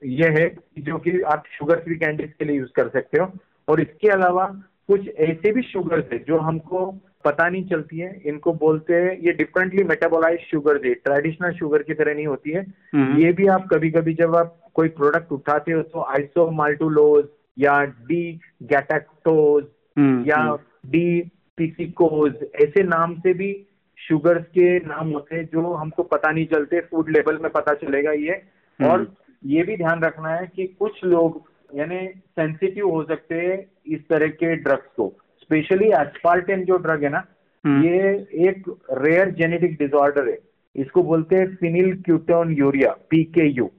ये 0.05 0.29
है 0.31 0.49
जो 0.79 0.99
कि 0.99 1.21
आप 1.33 1.43
शुगर 1.59 1.79
फ्री 1.81 1.95
कैंडीज 1.97 2.33
के 2.39 2.45
लिए 2.45 2.57
यूज़ 2.57 2.71
कर 2.77 2.89
सकते 2.89 3.21
हो। 3.21 3.31
और 3.69 3.81
इसके 3.81 4.09
अलावा 4.09 4.47
कुछ 4.89 5.09
ऐसे 5.09 5.53
भी 5.53 5.63
शुगर 5.63 6.01
है 6.13 6.19
जो 6.19 6.39
हमको 6.39 6.87
पता 7.25 7.49
नहीं 7.49 7.65
चलती 7.69 7.99
है। 7.99 8.11
इनको 8.27 8.53
बोलते 8.55 8.95
हैं 8.95 9.17
ये 9.19 9.33
डिफरेंटली 9.33 9.85
मेटाबोलाइज 9.85 10.41
शुगर 10.51 10.87
है 10.87 10.93
ट्रेडिशनल 10.95 11.53
शुगर 11.53 11.83
की 11.83 11.95
तरह 11.95 12.15
नहीं 12.15 12.27
होती 12.27 12.51
है। 12.51 12.61
हम्म। 12.95 13.19
ये 13.19 13.33
भी 13.33 13.47
आप 13.47 13.67
कभी 13.73 13.91
कभी 13.91 14.15
जब 14.15 14.37
आप 14.37 14.59
कोई 14.75 14.89
प्रोडक्ट 14.89 15.33
उठाते 15.33 15.73
हो 15.73 15.83
तो 15.83 16.05
आइसोमाल्टुलोज 16.11 17.25
या 17.59 17.83
डी 17.85 18.23
गैटाक्टोज 18.63 19.65
हम्म, 19.99 20.25
या 20.27 20.37
हम्म, 20.37 20.57
डी 20.87 21.31
पिसिकोज 21.59 22.35
ऐसे 22.57 22.83
नाम 22.85 23.15
से 23.21 23.33
भी 23.35 23.53
शुगर्स 23.99 24.45
के 24.49 24.79
नाम 24.79 25.11
होते 25.11 25.37
हैं 25.37 25.45
जो 25.53 25.73
हमको 25.75 26.03
पता 26.07 26.31
नहीं 26.31 26.47
चलते 26.47 26.81
फ़ूड 26.81 27.11
लेवल 27.11 27.39
में 27.43 27.51
पता 27.51 27.75
चलेगा 27.77 28.13
ये 28.15 28.33
हम्म। 28.33 28.91
और 28.91 29.07
ये 29.43 29.63
भी 29.63 29.77
ध्यान 29.77 30.03
रखना 30.03 30.29
है 30.31 30.47
कि 30.47 30.67
कुछ 30.79 31.05
लोग 31.05 31.43
यानी 31.71 32.07
सेंसिटिव 32.07 32.89
हो 32.89 33.03
सकते 33.05 33.35
हैं 33.37 33.59
इस 33.87 34.01
तरह 34.09 34.29
के 34.35 34.55
ड्रग्स 34.57 34.93
को 34.97 35.09
स्पेशली 35.41 35.89
एस्पार्टेन 35.95 36.65
जो 36.65 36.77
ड्रग 36.79 37.05
है 37.05 37.11
ना 37.11 37.25
हम्म। 37.65 37.85
ये 37.85 38.11
एक 38.49 38.65
रेयर 38.99 39.31
जेनेटिक 39.35 39.77
डिसऑर्डर 39.79 40.29
है 40.29 40.39
इसको 40.77 41.03
बोलते 41.03 41.37
हैं 41.37 41.55
फिनिल 41.57 41.95
क्यूटोन 42.03 42.53
यूरिया 42.53 42.91
पीकेयू 43.11 43.71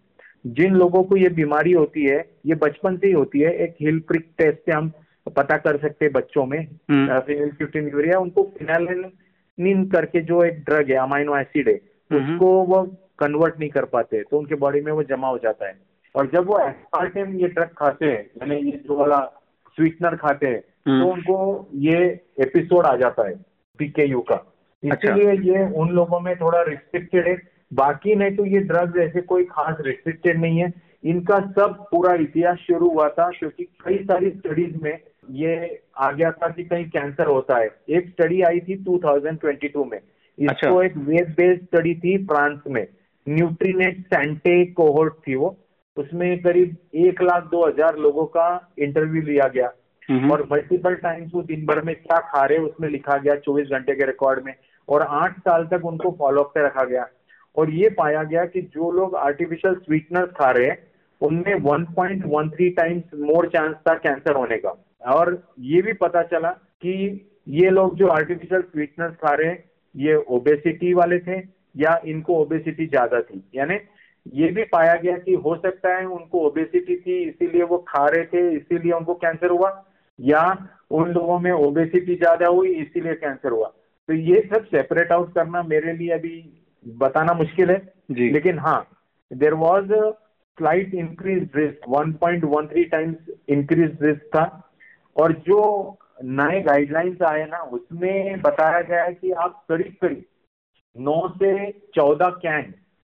जिन 0.46 0.76
लोगों 0.76 1.04
को 1.04 1.18
ये 1.18 1.30
बीमारी 1.32 1.72
होती 1.72 2.06
है 2.06 2.18
ये 2.46 2.56
बचपन 2.58 2.98
से 2.98 3.08
ही 3.08 3.14
होती 3.14 3.40
है 3.40 3.54
एक 3.64 3.76
हिल 3.82 4.00
प्रिक 4.08 4.30
टेस्ट 4.38 4.58
से 4.60 4.72
हम 4.72 4.92
पता 5.30 5.58
कर 5.58 5.78
सकते 5.78 6.10
बच्चों 6.12 6.46
में 6.46 6.60
हम्म। 6.60 7.20
फिनिल 7.22 7.50
क्यूटोन 7.52 7.88
यूरिया 7.88 8.20
उनको 8.20 8.44
फिनालिन 8.58 9.86
करके 9.90 10.22
जो 10.24 10.44
एक 10.44 10.64
ड्रग 10.64 10.92
है 10.92 10.98
अमाइनो 11.00 11.38
एसिड 11.38 11.68
है 11.70 11.80
हम्म। 12.12 12.34
उसको 12.34 12.52
वो 12.66 12.84
कन्वर्ट 13.20 13.60
नहीं 13.60 13.70
कर 13.70 13.86
पाते 13.88 14.22
तो 14.22 14.38
उनके 14.40 14.56
बॉडी 14.58 14.82
में 14.82 14.92
वो 14.92 15.04
जमा 15.06 15.28
हो 15.28 15.38
जाता 15.38 15.68
है 15.68 15.76
और 16.16 16.30
जब 16.34 16.48
वो 16.48 16.60
एस्पार्टेम 16.60 17.36
ये 17.36 17.48
ड्रग 17.50 17.70
खाते 17.78 18.06
हैं 18.06 18.22
यानी 18.22 18.56
ये 18.62 18.78
जो 18.78 18.96
वाला 18.96 19.20
स्वीटनर 19.78 20.16
खाते 20.16 20.48
हैं 20.48 20.62
हम्म। 20.88 21.02
तो 21.02 21.10
उनको 21.10 21.68
ये 21.82 21.98
एपिसोड 22.42 22.86
आ 22.86 22.96
जाता 22.96 23.28
है 23.28 23.36
पीकेयू 23.80 24.20
का 24.22 24.36
अच्छा। 24.84 25.14
इसलिए 25.14 25.34
ये 25.52 25.66
उन 25.76 25.90
लोगों 25.92 26.20
में 26.20 26.36
थोड़ा 26.36 26.62
रिस्ट्रिक्टेड 26.62 27.28
है 27.28 27.38
बाकी 27.74 28.16
नहीं 28.16 28.36
तो 28.36 28.46
ये 28.46 28.60
ड्रग्स 28.66 28.98
ऐसे 29.00 29.22
कोई 29.24 29.44
खास 29.46 29.78
रिस्ट्रिक्टेड 29.82 30.40
नहीं 30.42 30.60
है 30.60 30.72
इनका 31.04 31.40
सब 31.52 31.86
पूरा 31.92 32.14
इतिहास 32.22 32.58
शुरू 32.58 32.90
हुआ 32.90 33.08
था 33.10 33.30
क्योंकि 33.30 33.64
कई 33.86 33.98
सारी 34.04 34.30
स्टडीज़ 34.30 34.78
में 34.84 34.98
ये 35.32 35.82
आ 35.98 36.12
गया 36.12 36.32
था 36.32 36.48
कि 36.48 36.64
कहीं 36.64 36.86
कैंसर 36.86 37.28
होता 37.28 37.58
है। 37.58 37.70
एक 37.90 38.10
स्टडी 38.10 38.42
आई 38.42 38.60
थी 38.60 38.78
2022 38.84 39.86
में। 39.86 39.98
इसको 39.98 40.50
अच्छा। 40.50 40.84
एक 40.84 40.98
वेब 40.98 41.34
बेस्ड 41.38 41.64
स्टडी 41.64 41.94
थी 41.96 42.18
फ्रांस 42.26 42.60
में। 42.68 42.86
न्यूट्रीनेट 43.28 44.06
सेंटे 44.06 44.66
कोहोर्ट 44.66 45.14
थी 45.28 45.36
वो। 45.36 45.56
उसमें 45.98 46.42
करीब 46.42 46.76
एक 46.96 47.22
लाख 47.22 47.44
दो 47.44 47.66
हज़ार 47.68 47.98
लोगों 47.98 48.26
का 48.26 48.74
इंटरव्यू 48.80 49.22
लिया 49.22 49.48
गया। 49.48 49.68
और 50.32 50.48
मल्टीपल 50.52 50.96
टाइम्स 50.96 51.32
वो 51.34 51.42
दिन 51.42 51.66
भर 51.66 51.82
में 51.82 51.96
क्या 51.96 52.18
खा 52.18 52.46
रहे 52.46 52.58
उसमें 52.58 52.90
लिखा 52.90 53.18
गया 53.18 53.36
चौबीस 53.36 53.68
घंटे 53.68 53.96
के 53.96 54.06
रिकॉर्ड 54.06 54.44
में। 54.46 54.54
और 54.90 55.02
आठ 55.02 55.40
साल 55.40 55.66
तक 55.66 55.86
उनको 55.86 56.16
फॉलोअप 56.20 56.52
पे 56.56 56.66
रखा 56.66 56.84
गया। 56.84 57.08
और 57.58 57.70
ये 57.70 57.90
पाया 57.90 58.24
गया 58.24 58.46
कि 58.46 58.62
जो 58.62 58.92
लोग 58.92 59.16
आर्टिफिशियल 59.16 59.76
स्वीटनर्स 59.76 60.32
खा 60.32 60.52
रहे 60.52 60.68
हैं 60.68 60.78
उनमें 61.22 61.54
1.13 61.56 62.70
टाइम्स 62.78 63.20
मोर 63.22 63.48
चांस 63.48 63.76
था 63.88 63.94
कैंसर 63.98 64.36
होने 64.36 64.58
का। 64.58 64.74
और 65.12 65.42
ये 65.66 65.82
भी 65.82 65.94
पता 65.96 66.24
चला 66.26 66.50
कि 66.84 66.94
ये 67.52 67.70
लोग 67.70 67.96
जो 67.98 68.08
आर्टिफिशियल 68.10 68.62
स्वीटनर्स 68.62 69.16
खा 69.16 69.34
रहे 69.34 69.50
हैं 69.50 69.64
ये 69.96 70.16
ओबेसिटी 70.30 70.94
वाले 70.94 71.20
थे 71.20 71.38
या 71.76 72.00
इनको 72.08 72.36
ओबेसिटी 72.36 72.86
ज़्यादा 72.88 73.22
थी। 73.22 73.44
यानी 73.56 73.78
ये 74.36 74.48
भी 74.52 74.64
पाया 74.66 74.96
गया 74.96 75.18
कि 75.18 75.34
हो 75.46 75.56
सकता 75.56 75.96
है 75.96 76.06
उनको 76.08 76.40
ओबेसिटी 76.48 76.96
थी 76.98 77.18
इसीलिए 77.20 77.64
वो 77.64 77.78
खा 77.88 78.06
रहे 78.08 78.24
थे 78.26 78.50
इसीलिए 78.56 78.92
उनको 78.94 79.14
कैंसर 79.16 79.50
हुआ 79.50 79.70
या 80.20 80.42
उन 80.92 81.12
लोगों 81.12 81.40
में 81.40 81.52
ओबेसिटी 81.52 82.16
ज़्यादा 82.16 82.48
हुई 82.48 82.74
इसीलिए 82.76 83.14
कैंसर 83.16 83.52
हुआ। 83.52 83.68
तो 84.10 84.14
ये 84.14 84.42
सब 84.50 84.66
सेपरेट 84.66 85.12
आउट 85.12 85.34
करना 85.34 85.62
मेरे 85.64 85.94
लिए 85.94 86.10
अभी 86.10 86.36
बताना 86.86 87.34
मुश्किल 87.34 87.70
है। 87.70 87.78
जी। 88.12 88.30
लेकिन 88.32 88.60
हाँ 88.60 88.80
there 89.32 89.54
was 89.56 89.92
slight 90.58 90.94
increase 90.94 91.50
risk 91.56 91.90
1.13 91.90 92.90
times 92.92 93.30
increase 93.50 93.98
risk 94.02 94.26
था। 94.36 94.46
और 95.16 95.32
जो 95.48 95.60
नए 96.24 96.62
गाइडलाइंस 96.62 97.22
आए 97.22 97.46
ना 97.46 97.58
उसमें 97.74 98.42
बताया 98.42 98.82
गया 98.82 99.04
है 99.04 99.14
कि 99.14 99.32
आप 99.44 99.64
करीब 99.70 99.96
करीब 100.02 100.24
नौ 100.96 101.22
से 101.38 101.72
चौदह 101.96 102.30
कैन 102.42 102.74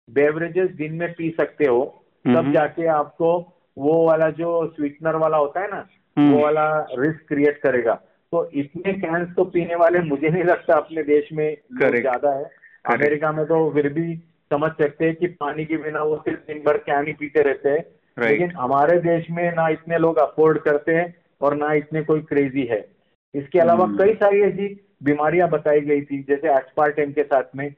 बेवरेजेस 0.09 0.71
दिन 0.71 0.95
में 0.95 1.13
पी 1.13 1.31
सकते 1.31 1.65
हो। 1.65 1.85
तब। 2.25 2.53
जाके 2.53 2.87
आपको 2.87 3.31
वो 3.77 4.05
वाला 4.07 4.29
जो 4.31 4.51
स्वीटनर 4.77 5.17
वाला 5.17 5.37
होता 5.37 5.61
है 5.61 5.71
ना 5.71 5.87
हम्म। 6.17 6.33
वो 6.33 6.43
वाला 6.43 6.65
रिस्क 6.99 7.27
क्रिएट 7.29 7.59
करेगा। 7.59 7.95
तो 8.33 8.45
इतने 8.55 8.93
कैंस 8.93 9.29
तो 9.37 9.45
पीने 9.45 9.75
वाले 9.75 9.99
मुझे 10.01 10.29
नहीं 10.29 10.45
लगता 10.45 10.77
अपने 10.77 11.03
देश 11.03 11.29
में 11.33 11.57
ज़्यादा 11.75 12.33
है। 12.33 12.45
अमेरिका 12.85 13.33
में 13.33 13.45
तो 13.47 13.71
फिर 13.71 13.93
भी 13.93 14.13
समझ 14.51 14.71
सकते 14.73 15.05
हैं 15.05 15.15
कि 15.15 15.27
पानी 15.41 15.65
के 15.65 15.77
बिना 15.77 16.03
वो 16.03 16.17
सिर्फ़ 16.19 16.41
दिन 16.47 16.63
भर 16.63 16.77
कैन 16.85 17.07
ही 17.07 17.13
पीते 17.15 17.43
रहते 17.43 17.69
हैं 17.69 17.85
Right. 18.17 18.31
लेकिन 18.31 18.51
हमारे 18.53 18.99
देश 19.01 19.27
में 19.31 19.45
ना 19.55 19.69
इतने 19.69 19.99
लोग 19.99 20.17
अफोर्ड 20.19 20.59
करते 20.59 20.93
हैं 20.93 21.15
और 21.41 21.55
ना 21.57 21.73
इतने 21.73 22.03
कोई 22.03 22.21
क्रेजी 22.21 22.63
है 22.67 22.79
इसके 23.35 23.59
अलावा 23.59 23.85
हम्म। 23.85 23.99
कई 23.99 24.15
सारी 24.15 24.41
ऐसी 24.41 24.67
बीमारियाँ 25.03 25.49
बताई 25.49 25.81
गई 25.81 26.01
थी 26.01 26.23
जैसे 26.23 26.49
एस्पार्टेम 26.53 27.13
के 27.13 27.23
साथ 27.23 27.55
में 27.57 27.71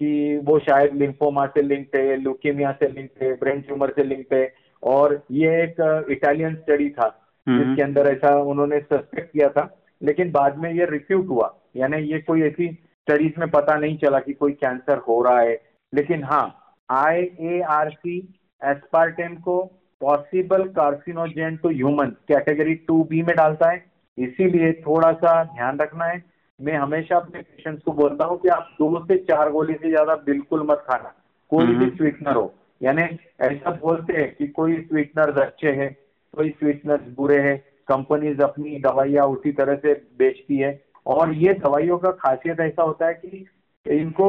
कि 0.00 0.36
वो 0.44 0.58
शायद 0.58 0.94
लिम्फोमा 0.94 1.44
से 1.46 1.62
लिंक 1.62 1.94
है 1.96 2.16
ल्यूकीमिया 2.16 2.72
से 2.72 2.88
लिंक 2.88 3.10
है 3.22 3.32
ब्रेन 3.34 3.60
ट्यूमर 3.60 3.90
से 3.96 4.04
लिंक 4.04 4.32
है 4.32 4.42
और 4.82 5.20
ये 5.32 5.52
एक 5.62 5.76
इटालियन 6.10 6.54
स्टडी 6.56 6.88
था 6.90 7.06
हम्म। 7.46 7.58
जिसके 7.58 7.82
अंदर 7.82 8.06
ऐसा 8.06 8.34
उन्होंने 8.44 8.80
सस्पेक्ट 8.82 9.32
किया 9.32 9.48
था 9.48 9.68
लेकिन 10.00 10.30
बाद 10.30 10.58
में 10.58 10.72
ये 10.72 10.86
रिफ्यूट 10.90 11.28
हुआ 11.28 11.54
यानी 11.76 12.02
ये 12.04 12.20
कोई 12.22 12.42
ऐसी 12.42 12.68
स्टडीज़ 12.72 13.40
में 13.40 13.48
पता 13.50 13.76
नहीं 13.76 13.96
चला 13.98 14.18
कि 14.20 14.32
कोई 14.34 14.52
कैंसर 14.56 14.98
हो 15.08 15.22
रहा 15.22 15.40
है 15.40 15.54
लेकिन 15.94 16.24
हाँ 16.24 16.44
I 16.88 17.22
A 17.40 17.60
R 17.70 17.90
C 17.90 18.18
aspartame 18.62 19.34
को 19.36 19.60
possible 20.00 20.64
carcinogen 20.68 21.56
to 21.56 21.68
human 21.68 22.10
category 22.28 22.74
two 22.88 23.02
B 23.04 23.22
में 23.22 23.34
डालता 23.36 23.70
है। 23.70 23.84
इसीलिए 24.18 24.72
थोड़ा 24.80 25.12
सा 25.12 25.42
ध्यान 25.44 25.78
रखना 25.78 26.04
है। 26.04 26.22
मैं 26.60 26.76
हमेशा 26.76 27.16
अपने 27.16 27.40
पेशेंट्स 27.40 27.82
को 27.82 27.92
बोलता 27.92 28.24
हूँ 28.24 28.38
कि 28.40 28.48
आप 28.48 28.68
दो 28.80 29.04
से 29.04 29.16
चार 29.18 29.50
गोली 29.50 29.74
से 29.74 29.88
ज़्यादा 29.90 30.14
बिल्कुल 30.16 30.62
मत 30.70 30.84
खाना। 30.90 31.14
कोई 31.52 31.66
भी। 31.66 31.90
स्वीटनर 31.96 32.34
हो। 32.34 32.52
यानी 32.80 33.02
ऐसा 33.40 33.70
बोलते 33.70 34.12
हैं 34.12 34.34
कि 34.34 34.46
कोई 34.46 34.76
स्वीटनर्स 34.82 35.36
अच्छे 35.38 35.72
हैं 35.72 35.92
कोई 36.34 36.50
स्वीटनर्स 36.50 37.08
बुरे 37.16 37.40
हैं। 37.40 37.56
कंपनीज़ 37.88 38.40
अपनी 38.42 38.78
दवाइयाँ 38.78 39.26
उसी 39.26 39.52
तरह 39.52 39.74
से 39.76 39.94
बेचती 40.18 40.56
है। 40.56 40.78
और 41.06 41.32
ये 41.34 41.52
दवाइयों 41.54 41.98
का 41.98 42.10
खासियत 42.10 42.60
ऐसा 42.60 42.82
होता 42.82 43.06
है 43.06 43.14
कि 43.14 43.44
इनको 43.86 44.26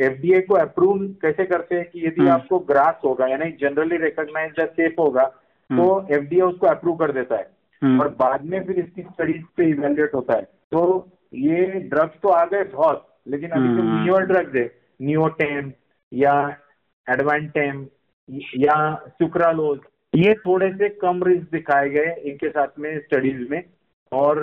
एफडीए 0.00 0.40
को 0.40 0.54
अप्रूव 0.54 1.06
कैसे 1.22 1.44
करते 1.44 1.74
हैं 1.74 1.84
कि 1.84 2.06
यदि 2.06 2.20
हम्म। 2.20 2.30
आपको 2.30 2.58
ग्रास 2.68 3.00
होगा 3.04 3.26
यानी 3.26 3.50
जनरली 3.60 3.96
रिकॉग्नाइज 3.96 4.60
सेफ़ 4.60 5.00
होगा 5.00 5.24
तो 5.70 5.86
एफडीए 6.10 6.40
उसको 6.40 6.66
अप्रूव 6.66 6.96
कर 6.96 7.12
देता 7.12 7.36
है 7.36 7.50
हम्म। 7.82 8.00
और 8.00 8.08
बाद 8.18 8.44
में 8.44 8.64
फिर 8.66 8.78
इसकी 8.78 9.02
स्टडीज़ 9.02 9.42
पे 9.56 9.68
इवेल्युएट 9.70 10.14
होता 10.14 10.36
है 10.36 10.42
तो 10.72 10.82
ये 11.36 11.64
ड्रग्स 11.88 12.20
तो 12.22 12.28
आ 12.28 12.44
गए 12.44 12.64
बहुत 12.66 13.06
लेकिन 13.28 13.50
अभी 13.50 13.68
जो 13.68 13.82
हम्म। 13.82 14.02
न्यूअर 14.02 14.24
ड्रग्स 14.24 14.54
है 14.54 14.70
नियोटेम 15.00 15.72
या 16.12 16.34
एडवांटेम 17.06 17.86
या 18.58 18.76
सुक्रालोज 19.10 19.78
ये 20.12 20.34
थोड़े 20.36 20.70
से 20.72 20.88
कम 20.98 21.22
रिस्क 21.24 21.50
दिखाए 21.52 21.88
गए 21.90 22.14
इनके 22.22 22.48
साथ 22.48 22.78
में 22.78 22.98
स्टडीज़ 22.98 23.48
में 23.50 23.62
और 24.12 24.40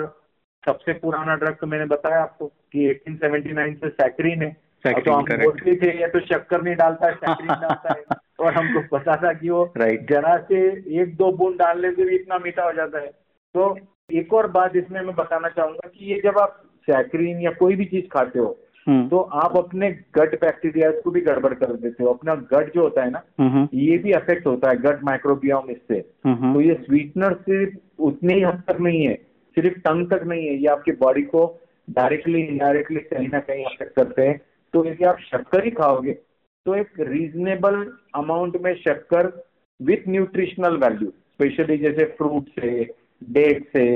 सबसे 0.66 0.92
पुराना 0.92 1.34
ड्रग 1.34 1.56
तो 1.60 1.66
मैंने 1.66 1.84
बताया 1.84 2.20
आपको 2.20 2.46
कि 2.46 2.88
1879 2.90 3.74
से 3.74 3.88
सैक्रीन 3.88 4.42
है 4.42 4.56
तो 4.84 5.12
हम. 5.12 5.24
बोलते 5.24 5.74
थे 5.76 5.98
ये 6.00 6.06
तो 6.06 6.20
शक्कर 6.20 6.62
नहीं 6.62 6.74
डालता 6.76 7.06
है 7.06 7.14
सैक्रीन 7.14 7.48
डालता 7.48 7.92
है 7.92 8.04
और 8.40 8.54
हमको 8.54 8.80
पता 8.98 9.16
था 9.16 9.32
कि 9.32 9.50
वो 9.50 9.62
Right. 9.78 10.02
जरा 10.10 10.36
से 10.38 10.58
एक 11.02 11.16
दो 11.16 11.30
बूंद 11.32 11.56
डालने 11.56 11.90
से 11.90 12.04
भी 12.04 12.14
इतना 12.14 12.38
मीठा 12.38 12.64
हो 12.64 12.72
जाता 12.72 12.98
है 12.98 13.06
तो 13.54 13.78
एक 14.12 14.34
और 14.34 14.46
बात 14.50 14.76
इसमें 14.76 15.00
मैं 15.00 15.14
बताना 15.14 15.48
चाहूँगा 15.48 15.88
कि 15.88 16.12
ये 16.12 16.20
जब 16.24 16.38
आप 16.38 16.62
सैक्रीन 16.88 17.40
या 17.40 17.50
कोई 17.50 17.76
भी 17.76 17.84
चीज़ 17.84 18.04
खाते 18.04 18.38
हो 18.38 18.56
हम्म। 18.88 19.08
तो 19.08 19.18
आप 19.18 19.56
अपने 19.56 19.90
गट 19.90 20.40
बैक्टीरिया 20.40 20.90
को 20.90 21.10
भी 21.10 21.20
गड़बड़ 21.20 21.52
कर 21.54 21.72
देते 21.72 22.04
हो 22.04 22.12
अपना 22.12 22.34
गट 22.34 22.74
जो 22.74 22.82
होता 22.82 23.02
है 23.02 23.10
ना। 23.10 23.22
ये 23.74 23.96
भी 23.98 24.12
अफेक्ट 24.12 24.46
होता 24.46 24.70
है 24.70 24.76
गट 24.76 25.02
माइक्रोबियोम 25.04 25.70
इससे। 25.70 26.00
तो 26.26 26.60
ये 26.60 26.74
स्वीटनर 26.74 27.34
सिर्फ़ 27.34 28.02
उतनी 28.02 28.34
ही 28.34 28.42
हद 28.42 28.62
तक 28.68 28.80
नहीं 28.80 29.06
है 29.06 29.14
सिर्फ़ 29.56 29.78
टंग 29.80 30.06
तक 30.10 30.22
नहीं 30.24 30.46
है 30.46 30.54
ये 30.54 30.66
आपकी 30.68 30.92
बॉडी 30.96 31.22
को 31.24 31.44
डायरेक्टली 31.88 32.40
इनडायरेक्टली 32.40 33.00
कहीं 33.06 33.28
ना 33.28 33.40
कहीं 33.40 33.64
अफेक्ट 33.64 33.94
करते 33.96 34.22
हैं 34.22 34.40
तो 34.74 34.84
यदि 34.86 35.04
आप 35.04 35.18
शक्कर 35.22 35.64
ही 35.64 35.70
खाओगे 35.72 36.12
तो 36.66 36.74
एक 36.74 37.00
रीजनेबल 37.00 37.84
अमाउंट 38.14 38.56
में 38.62 38.74
शक्कर 38.76 39.32
विथ 39.80 40.08
न्यूट्रिशनल 40.08 40.76
वैल्यू 40.76 41.08
स्पेशली 41.08 41.76
जैसे 41.78 42.04
फ्रूट 42.18 42.48
से 42.50 42.70
डेट 43.30 43.66
से 43.68 43.86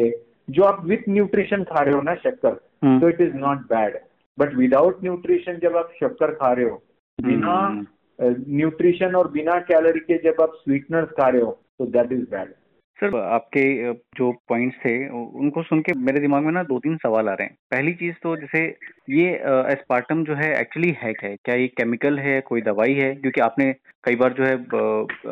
जो 0.48 0.62
आप 0.64 0.84
विथ 0.84 1.08
न्यूट्रिशन 1.08 1.64
खा 1.64 1.82
रहे 1.82 1.94
हो 1.94 2.00
ना 2.02 2.14
शक्कर 2.16 2.56
हम्म। 2.84 3.00
तो 3.00 3.08
it 3.08 3.20
is 3.20 3.34
not 3.36 3.58
bad 3.68 3.98
but 4.38 4.54
without 4.54 5.02
nutrition 5.04 5.58
जब 5.62 5.76
आप 5.76 5.90
शक्कर 6.00 6.32
खा 6.34 6.52
रहे 6.52 6.68
हो 6.68 6.82
बिना 7.18 7.56
हम्म। 7.56 7.86
न्यूट्रिशन 8.48 9.14
और 9.14 9.30
बिना 9.30 9.58
कैलोरी 9.62 10.00
के 10.00 10.18
जब 10.22 10.42
आप 10.42 10.52
स्वीटनर्स 10.54 11.10
खा 11.10 11.28
रहे 11.28 11.42
हो 11.42 11.58
तो 11.78 11.86
दैट 11.88 12.12
इज़ 12.12 12.24
बैड 12.30 12.54
सर, 13.00 13.16
आपके 13.16 13.92
जो 14.16 14.30
पॉइंट्स 14.48 14.76
थे 14.78 14.92
उनको 15.08 15.62
सुन 15.62 15.80
के 15.82 15.92
मेरे 15.98 16.20
दिमाग 16.20 16.44
में 16.44 16.52
ना 16.52 16.62
दो 16.62 16.78
तीन 16.78 16.96
सवाल 16.96 17.28
आ 17.28 17.32
रहे 17.32 17.46
हैं। 17.46 17.56
पहली 17.70 17.92
चीज़ 17.94 18.14
तो 18.22 18.36
जैसे 18.36 18.64
ये 19.10 19.28
एस्पार्टम 19.72 20.24
जो 20.24 20.34
है 20.34 20.50
एक्चुअली 20.60 20.90
है 20.98 21.12
क्या 21.12 21.30
है। 21.30 21.36
क्या 21.44 21.54
ये 21.54 21.66
केमिकल 21.68 22.18
है? 22.18 22.40
कोई 22.40 22.60
दवाई 22.62 22.94
है? 22.94 23.14
क्योंकि 23.14 23.40
आपने 23.40 23.72
कई 24.04 24.16
बार 24.16 24.32
जो 24.32 24.44
है 24.44 24.54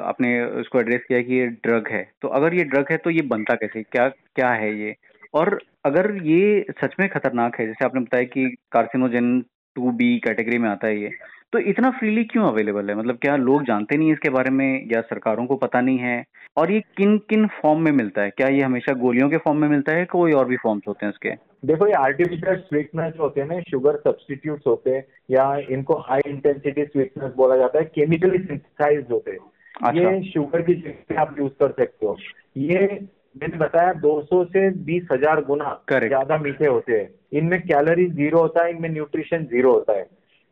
आपने 0.02 0.40
उसको 0.60 0.80
एड्रेस 0.80 1.04
किया 1.08 1.20
कि 1.22 1.34
ये 1.34 1.46
ड्रग 1.66 1.88
है। 1.92 2.02
तो 2.22 2.28
अगर 2.38 2.54
ये 2.54 2.64
ड्रग 2.64 2.86
है 2.90 2.96
तो 2.96 3.10
ये 3.10 3.22
बनता 3.34 3.54
कैसे? 3.54 3.82
क्या 3.82 4.08
क्या 4.08 4.52
है 4.52 4.74
ये? 4.80 4.94
और 5.34 5.58
अगर 5.84 6.14
ये 6.24 6.64
सच 6.82 6.94
में 7.00 7.08
खतरनाक 7.08 7.60
है, 7.60 7.66
जैसे 7.66 7.84
आपने 7.84 8.00
बताया 8.00 8.24
कि 8.24 8.46
कार्सिनोजेन 8.72 9.40
टू 9.78 9.90
बी 9.90 10.18
कैटेगरी 10.18 10.58
में 10.58 10.68
आता 10.68 10.86
है 10.86 11.00
ये। 11.00 11.10
तो 11.52 11.58
इतना 11.58 11.90
फ्रीली 11.90 12.24
क्यों 12.24 12.44
अवेलेबल 12.44 12.90
है? 12.90 12.94
मतलब 12.94 13.16
क्या 13.16 13.36
लोग 13.36 13.62
जानते 13.62 13.96
नहीं 13.96 14.12
इसके 14.12 14.30
बारे 14.30 14.50
में 14.50 14.88
या 14.92 15.00
सरकारों 15.00 15.46
को 15.46 15.56
पता 15.56 15.80
नहीं 15.80 15.98
है? 15.98 16.24
और 16.56 16.72
ये 16.72 16.80
किन 16.80 17.18
किन 17.18 17.46
फॉर्म 17.46 17.80
में 17.80 17.92
मिलता 17.92 18.22
है? 18.22 18.30
क्या 18.30 18.48
ये 18.48 18.62
हमेशा 18.62 18.92
गोलियों 18.92 19.28
के 19.30 19.36
फॉर्म 19.36 19.58
में 19.58 19.68
मिलता 19.68 19.94
है 19.94 20.04
कोई 20.04 20.32
और 20.32 20.48
भी 20.48 20.56
फॉर्म्स 20.56 20.82
होते 20.88 21.06
हैं 21.06 21.12
इसके 21.12 21.30
देखो 21.64 21.86
ये 21.86 21.92
आर्टिफिशियल 21.92 22.56
स्वीटनर्स 22.56 23.18
होते 23.20 23.40
हैं 23.40 23.48
ना 23.48 23.60
शुगर 23.60 23.96
सब्सटीट्यूट 23.96 24.60
होते 24.66 24.90
हैं 24.90 25.04
या 25.30 25.56
इनको 25.70 25.94
हाई 25.94 26.20
इंटेंसिटी 26.26 26.84
स्वीटनर्स 26.84 27.34
बोला 27.34 27.56
जाता 27.56 27.78
है 27.78 27.84
केमिकली 27.84 28.38
सिंथेसाइज 28.38 29.06
होते 29.10 29.30
हैं। 29.30 29.38
अच्छा। 29.84 30.10
ये 30.10 30.30
शुगर 30.30 30.62
की 30.62 30.74
जगह 30.74 31.20
आप 31.20 31.36
यूज़ 31.38 31.52
कर 31.52 31.70
सकते 31.70 32.06
हो। 32.06 32.16
ये 32.56 32.86
मैंने 33.36 33.56
बताया 33.56 33.92
200 33.92 34.44
से 34.44 34.70
बीस 34.84 35.08
हज़ार 35.12 35.40
गुना 35.44 35.80
ज़्यादा 35.92 36.38
मीठे 36.38 36.66
होते 36.66 36.92
हैं। 36.92 37.08
इनमें 37.32 37.60
कैलोरी 37.62 38.06
ज़ीरो 38.06 38.40
होता 38.40 38.64
है 38.64 38.70
इनमें 38.70 38.88
न्यूट्रिशन 38.88 39.44
ज़ीरो 39.44 39.72
होता 39.72 39.92
है। 39.92 40.06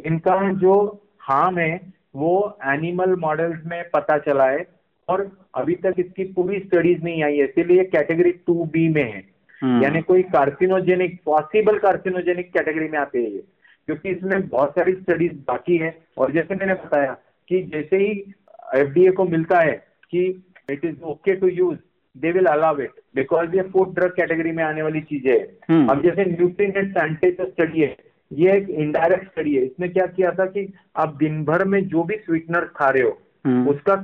इनका 0.06 0.52
जो 0.52 1.02
हार्म 1.20 1.58
है 1.58 1.80
वो 2.16 2.58
एनिमल 2.66 3.14
मॉडल्स 3.16 3.64
में 3.66 3.82
पता 3.94 4.18
चला 4.18 4.48
है 4.50 4.66
और 5.08 5.30
अभी 5.54 5.74
तक 5.74 5.94
इसकी 5.98 6.24
पूरी 6.24 6.58
स्टडीज़ 6.60 7.02
नहीं 7.02 7.22
आई 7.24 7.36
है। 7.36 7.44
इसीलिए 7.44 7.84
कैटेगरी 7.84 8.30
टू 8.46 8.64
बी 8.64 8.88
में 8.88 9.02
है। 9.02 9.22
हम्म। 9.62 9.82
यानी 9.82 10.00
कोई 10.02 10.22
कार्सिनोजेनिक 10.22 11.20
पॉसिबल 11.24 11.78
कार्सिनोजेनिक 11.78 12.52
कैटेगरी 12.52 12.88
में 12.88 12.98
आते 12.98 13.18
हैं 13.18 13.30
ये। 13.30 13.42
क्योंकि 13.86 14.08
इसमें 14.08 14.48
बहुत 14.48 14.70
सारी 14.70 14.92
स्टडीज़ 14.92 15.32
बाकी 15.32 15.76
है। 15.76 15.98
और 16.18 16.32
जैसे 16.32 16.54
मैंने 16.54 16.74
बताया 16.74 17.16
कि 17.48 17.62
जैसे 17.62 17.96
ही 17.96 18.34
एफडीए 18.74 19.10
को 19.10 19.24
मिलता 19.24 19.60
है 19.60 19.72
कि 20.10 20.44
it 20.70 20.84
is 20.84 21.02
okay 21.02 21.34
to 21.36 21.48
use 21.48 21.78
they 22.16 22.30
will 22.32 22.46
allow 22.46 22.78
it 22.80 23.00
because 23.16 23.56
ये 23.56 23.62
फ़ूड 23.72 23.94
ड्रग 23.94 24.10
कैटेगरी 24.16 24.52
में 24.52 24.62
आने 24.64 24.82
वाली 24.82 25.00
चीज़ें 25.02 25.32
है। 25.32 25.40
हम्म। 25.70 25.88
अब 25.88 26.02
जैसे 26.02 26.24
न्यूट्रीन 26.24 26.70
सैनिटाइजर 26.70 27.48
स्टडी 27.48 27.80
है 27.80 27.96
ये 28.30 28.56
एक 28.56 28.68
इनडायरेक्ट 28.70 29.24
स्टडी 29.24 29.54
है। 29.54 29.62
इसमें 29.64 29.90
क्या 29.92 30.06
किया 30.06 30.30
था 30.30 30.46
कि 30.46 30.72
आप 30.96 31.14
दिन 31.16 31.44
भर 31.44 31.64
में 31.64 31.80
जो 31.88 32.02
भी 32.04 32.16
स्वीटनर 32.16 32.64
खा 32.76 32.88
रहे 32.88 33.02
हो 33.02 33.18
हम्म। 33.44 33.68
उसका 33.68 33.94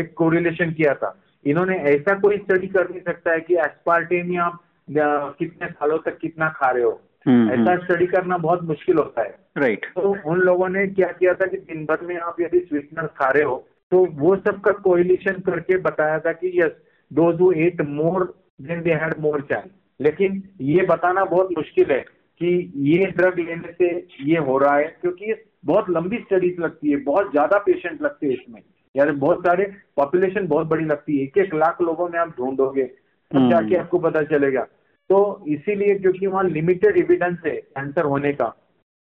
एक 0.00 0.12
कोरिलेशन 0.16 0.72
किया 0.72 0.94
था। 0.94 1.16
इन्होंने 1.44 1.76
ऐसा 1.90 2.14
कोई 2.18 2.36
स्टडी 2.38 2.66
कर 2.68 2.88
नहीं 2.90 3.00
सकता 3.00 3.32
है 3.32 3.40
कि 3.40 3.54
एस्पार्टेम 3.56 4.38
आप 4.40 4.58
कितने 5.38 5.68
सालों 5.68 5.98
तक 5.98 6.18
कितना 6.18 6.48
खा 6.56 6.70
रहे 6.70 6.82
हो। 6.82 7.00
हम्म, 7.26 7.50
ऐसा 7.50 7.76
स्टडी 7.76 8.06
करना 8.06 8.36
बहुत 8.38 8.62
मुश्किल 8.64 8.96
होता 8.96 9.22
है। 9.22 9.34
राइट 9.58 9.86
तो 9.94 10.14
उन 10.30 10.38
लोगों 10.40 10.68
ने 10.68 10.86
क्या 10.88 11.08
किया 11.12 11.34
था 11.34 11.46
कि 11.46 11.56
दिन 11.56 11.84
भर 11.84 12.06
में 12.06 12.16
आप 12.18 12.40
यदि 12.40 12.58
स्वीटनर 12.60 13.06
खा 13.16 13.30
रहे 13.30 13.42
हो 13.42 13.56
तो 13.92 14.04
वो 14.14 14.34
सबका 14.36 14.72
कोरिलेशन 14.82 15.40
करके 15.46 15.76
बताया 15.78 16.18
था 16.18 16.32
कि 16.32 16.52
yes 16.60 16.72
those 17.10 17.40
who 17.40 17.52
ate 17.58 17.80
more 17.90 18.24
than 18.62 18.82
they 18.82 18.92
had 18.94 19.14
more 19.18 19.40
child 19.50 19.70
लेकिन 20.00 20.42
ये 20.62 20.82
बताना 20.86 21.24
बहुत 21.26 21.48
मुश्किल 21.58 21.90
है 21.90 22.00
कि 22.40 22.50
ये 22.88 23.06
ड्रग 23.16 23.38
लेने 23.38 23.72
से 23.72 23.88
ये 24.24 24.38
हो 24.38 24.58
रहा 24.58 24.76
है 24.76 24.84
क्योंकि 25.00 25.34
बहुत 25.64 25.90
लंबी 25.90 26.18
स्टडीज़ 26.18 26.60
लगती 26.60 26.90
है 26.90 26.96
बहुत 27.04 27.30
ज़्यादा 27.30 27.58
पेशेंट 27.58 28.02
लगते 28.02 28.26
हैं 28.26 28.32
इसमें। 28.32 28.60
यार 28.94 29.10
बहुत 29.14 29.40
सारे 29.40 29.64
पॉपुलेशन 29.96 30.46
बहुत 30.46 30.66
बड़ी 30.66 30.84
लगती 30.84 31.16
है। 31.16 31.24
एक 31.24 31.36
एक 31.38 31.54
लाख 31.54 31.80
लोगों 31.82 32.08
में 32.08 32.18
आप 32.18 32.34
ढूंढोगे 32.38 32.84
तब 32.84 33.36
हम्म। 33.36 33.50
जाके 33.50 33.76
आपको 33.76 33.98
पता 33.98 34.22
चलेगा। 34.22 34.62
तो 35.10 35.44
इसीलिए 35.48 35.98
क्योंकि 35.98 36.26
वहाँ 36.26 36.44
लिमिटेड 36.44 36.96
एविडेंस 36.96 37.38
है 37.46 37.54
कैंसर 37.56 38.04
होने 38.04 38.32
का। 38.32 38.54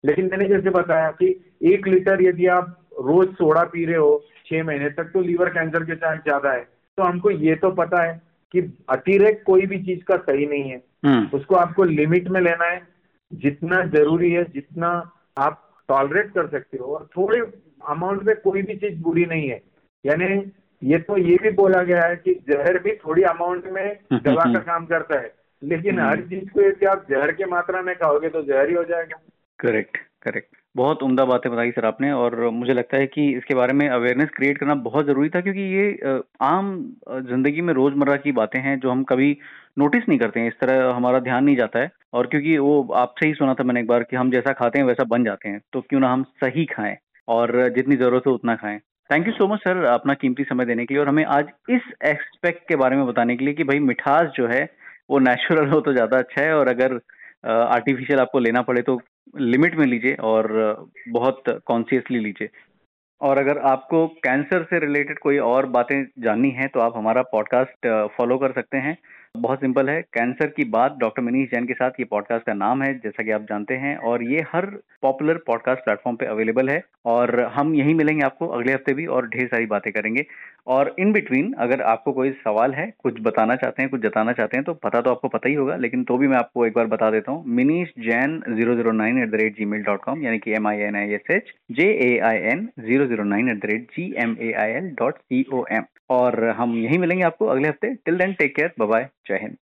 लेकिन 0.04 0.28
मैंने 0.30 0.48
जैसे 0.48 0.70
बताया 0.70 1.10
कि 1.12 1.28
एक 1.72 1.86
लीटर 1.88 2.22
यदि 2.22 2.46
आप 2.54 2.76
रोज 3.00 3.28
सोडा 3.34 3.64
पी 3.64 3.84
रहे 3.84 3.96
हो 3.96 4.22
छह 4.46 4.64
महीने 4.64 4.90
तक 4.90 5.10
तो 5.12 5.20
लीवर 5.20 5.48
कैंसर 5.50 5.84
के 5.84 5.96
चांस 5.96 6.20
ज़्यादा 6.20 6.52
है। 6.52 6.66
तो 6.96 7.02
हमको 7.02 7.30
ये 7.30 7.54
तो 7.54 7.70
पता 7.70 8.02
है 8.02 8.22
कि 8.52 8.78
अतिरेक 8.88 9.42
कोई 9.46 9.66
भी 9.66 9.82
चीज़ 9.82 10.04
का 10.04 10.16
सही 10.16 10.46
नहीं 10.46 10.70
है। 10.70 10.82
हम्म। 11.04 11.28
उसको 11.34 11.54
आपको 11.54 11.84
लिमिट 11.84 12.28
में 12.28 12.40
लेना 12.40 12.64
है। 12.64 12.82
जितना 13.32 13.84
ज़रूरी 13.84 14.30
है 14.30 14.44
जितना 14.44 15.10
आप 15.38 15.70
टॉलरेट 15.88 16.30
कर 16.30 16.46
सकते 16.48 16.78
हो 16.78 16.84
और 16.86 17.08
थोड़े 17.16 17.40
अमाउंट 17.88 18.22
में 18.22 18.36
कोई 18.36 18.62
भी 18.62 18.76
चीज़ 18.76 19.02
बुरी 19.02 19.24
नहीं 19.24 19.48
है। 19.48 19.62
यानी 20.06 20.52
ये 20.84 20.98
तो 20.98 21.18
ये 21.18 21.36
भी 21.42 21.50
बोला 21.50 21.82
गया 21.82 22.02
है 22.02 22.16
कि 22.16 22.34
जहर 22.34 22.78
भी 22.78 22.92
थोड़ी 22.92 23.22
अमाउंट 23.22 23.64
में 23.66 23.98
दवा 24.12 24.52
का 24.52 24.58
काम 24.58 24.86
करता 24.86 25.18
है। 25.18 25.34
लेकिन 25.64 25.98
हर 25.98 26.18
हम्म। 26.18 26.28
चीज़ 26.28 26.50
को 26.50 26.60
यदि 26.62 26.86
आप 26.86 27.06
जहर 27.10 27.32
के 27.32 27.44
मात्रा 27.44 27.82
में 27.82 27.96
खाओगे 27.96 28.28
तो 28.28 28.42
जहर 28.42 28.68
ही 28.68 28.74
हो 28.74 28.84
जाएगा। 28.84 29.18
करेक्ट 29.58 29.96
करेक्ट 30.26 30.56
बहुत 30.74 31.02
उम्दा 31.02 31.24
बातें 31.24 31.50
बताई 31.52 31.70
सर 31.70 31.84
आपने 31.86 32.10
और 32.12 32.38
मुझे 32.50 32.72
लगता 32.72 32.96
है 32.96 33.06
कि 33.06 33.26
इसके 33.32 33.54
बारे 33.54 33.72
में 33.72 33.88
अवेयरनेस 33.88 34.28
क्रिएट 34.36 34.58
करना 34.58 34.74
बहुत 34.86 35.06
ज़रूरी 35.06 35.28
था 35.28 35.40
क्योंकि 35.40 35.62
ये 35.74 36.20
आम 36.42 36.72
ज़िंदगी 37.28 37.60
में 37.60 37.72
रोज़मर्रा 37.74 38.16
की 38.16 38.32
बातें 38.32 38.58
हैं 38.60 38.78
जो 38.80 38.90
हम 38.90 39.04
कभी 39.04 39.36
नोटिस 39.78 40.08
नहीं 40.08 40.18
करते 40.18 40.40
हैं। 40.40 40.48
इस 40.48 40.54
तरह 40.60 40.90
हमारा 40.94 41.18
ध्यान 41.20 41.44
नहीं 41.44 41.56
जाता 41.56 41.78
है 41.78 41.90
और 42.12 42.26
क्योंकि 42.26 42.56
वो 42.58 42.82
आपसे 42.96 43.26
ही 43.26 43.34
सुना 43.34 43.54
था 43.54 43.64
मैंने 43.64 43.80
एक 43.80 43.86
बार 43.86 44.02
कि 44.02 44.16
हम 44.16 44.30
जैसा 44.30 44.52
खाते 44.52 44.78
हैं 44.78 44.86
वैसा 44.86 45.04
बन 45.04 45.24
जाते 45.24 45.48
हैं 45.48 45.60
तो 45.72 45.80
क्यों 45.80 46.00
ना 46.00 46.12
हम 46.12 46.22
सही 46.44 46.64
खाएँ 46.66 46.96
और 47.28 47.52
जितनी 47.76 47.96
ज़रूरत 47.96 48.26
हो 48.26 48.32
उतना 48.34 48.54
खाएँ। 48.56 48.78
Thank 49.10 49.26
you 49.26 49.32
so 49.32 49.46
much 49.48 49.60
sir 49.60 49.84
अपना 49.84 50.14
कीमती 50.14 50.44
समय 50.44 50.64
देने 50.64 50.86
के 50.86 50.94
लिए 50.94 51.00
और 51.00 51.08
हमें 51.08 51.24
आज 51.24 51.48
इस 51.70 51.82
एक्सपेक्ट 52.04 52.68
के 52.68 52.76
बारे 52.76 52.96
में 52.96 53.06
बताने 53.06 53.36
के 53.36 53.44
लिए 53.44 53.54
कि 53.54 53.64
भाई 53.64 53.78
मिठास 53.80 54.30
जो 54.36 54.46
है 54.46 54.68
वो 55.10 55.18
नेचुरल 55.18 55.68
हो 55.68 55.80
तो 55.80 55.92
ज़्यादा 55.92 56.18
अच्छा 56.18 56.42
है 56.42 56.54
और 56.54 56.68
अगर 56.68 56.94
आर्टिफिशियल 57.46 58.20
आपको 58.20 58.38
लेना 58.38 58.62
पड़े 58.62 58.82
तो 58.82 59.00
लिमिट 59.34 59.74
में 59.76 59.86
लीजिए 59.86 60.14
और 60.24 60.48
बहुत 61.08 61.42
कॉन्शियसली 61.66 62.18
लीजिए। 62.18 62.48
और 63.20 63.38
अगर 63.38 63.58
आपको 63.66 64.06
कैंसर 64.24 64.62
से 64.62 64.78
रिलेटेड 64.78 65.18
कोई 65.18 65.38
और 65.40 65.66
बातें 65.70 66.02
जाननी 66.18 66.50
है 66.52 66.66
तो 66.68 66.80
आप 66.80 66.96
हमारा 66.96 67.22
पॉडकास्ट 67.32 67.86
फॉलो 68.16 68.38
कर 68.38 68.52
सकते 68.52 68.78
हैं। 68.78 68.96
बहुत 69.36 69.60
सिंपल 69.60 69.88
है 69.88 70.00
कैंसर 70.14 70.46
की 70.48 70.64
बात 70.66 70.96
डॉक्टर 70.98 71.22
मनीष 71.22 71.48
जैन 71.50 71.66
के 71.66 71.74
साथ, 71.74 71.90
ये 72.00 72.04
पॉडकास्ट 72.04 72.46
का 72.46 72.52
नाम 72.54 72.82
है, 72.82 72.92
जैसा 72.94 73.22
कि 73.22 73.30
आप 73.30 73.42
जानते 73.42 73.74
हैं। 73.76 73.96
और 73.98 74.22
ये 74.24 74.44
हर 74.52 74.66
पॉपुलर 75.02 75.38
पॉडकास्ट 75.46 75.84
प्लेटफॉर्म 75.84 76.16
पे 76.16 76.26
अवेलेबल 76.26 76.68
है। 76.68 76.82
और 77.06 77.40
हम 77.54 77.74
यहीं 77.74 77.94
मिलेंगे 77.94 78.24
आपको 78.24 78.46
अगले 78.48 78.72
हफ़्ते 78.72 78.94
भी 78.94 79.06
और 79.06 79.28
ढेर 79.28 79.46
सारी 79.46 79.66
बातें 79.66 79.92
करेंगे। 79.92 80.24
और 80.66 80.94
इन 80.98 81.12
बिटवीन 81.12 81.52
अगर 81.58 81.82
आपको 81.84 82.12
कोई 82.12 82.30
सवाल 82.38 82.72
है, 82.74 82.86
कुछ 82.98 83.20
बताना 83.22 83.56
चाहते 83.56 83.82
हैं, 83.82 83.90
कुछ 83.90 84.00
जताना 84.02 84.32
चाहते 84.32 84.56
हैं 84.56 84.64
तो 84.64 84.74
पता 84.76 85.00
तो 85.00 85.10
आपको 85.10 85.28
पता 85.28 85.48
ही 85.48 85.54
होगा, 85.54 85.76
लेकिन 85.76 86.04
तो 86.04 86.16
भी 86.18 86.28
मैं 86.28 86.36
आपको 86.36 86.66
एक 86.66 86.74
बार 86.74 86.86
बता 86.86 87.10
देता 87.10 87.32
हूँ। 87.32 87.44
Minish 87.56 87.92
Jain 88.00 88.40
zero 88.48 88.74
zero 88.76 88.92
nine 88.92 89.22
at 89.22 89.30
the 89.30 89.34
rate 89.34 89.56
Gmail 89.64 89.82
dot 89.82 90.02
com 90.04 90.22
यानी 90.22 90.38
कि 90.38 90.54
M 90.54 90.68
I 90.68 90.78
N 90.82 90.96
I 90.96 91.12
S 91.14 91.30
H 91.30 91.52
J 91.72 91.90
A 92.04 92.18
I 92.28 92.38
N 92.52 92.68
zero 92.80 93.06
zero 93.06 93.24
nine 93.24 93.50
at 93.50 93.60
the 93.62 93.70
rate 93.72 93.90
G 93.90 94.12
M 94.22 94.36
A 94.40 94.52
I 94.62 94.72
L 94.72 94.90
dot 94.98 95.18
C 95.18 95.44
O 95.52 95.64
M 95.72 95.84
और 96.10 96.44
हम 96.56 96.76
यही 96.78 96.98
मिलेंगे 96.98 97.24
आपको 97.24 97.46
अगले 97.46 97.68
हफ़्ते। 97.68 97.94
Till 98.04 98.18
then 98.18 98.32
take 98.32 98.56
care 98.56 98.86
bye 98.86 99.08
Jai 99.28 99.38
Hind 99.42 99.56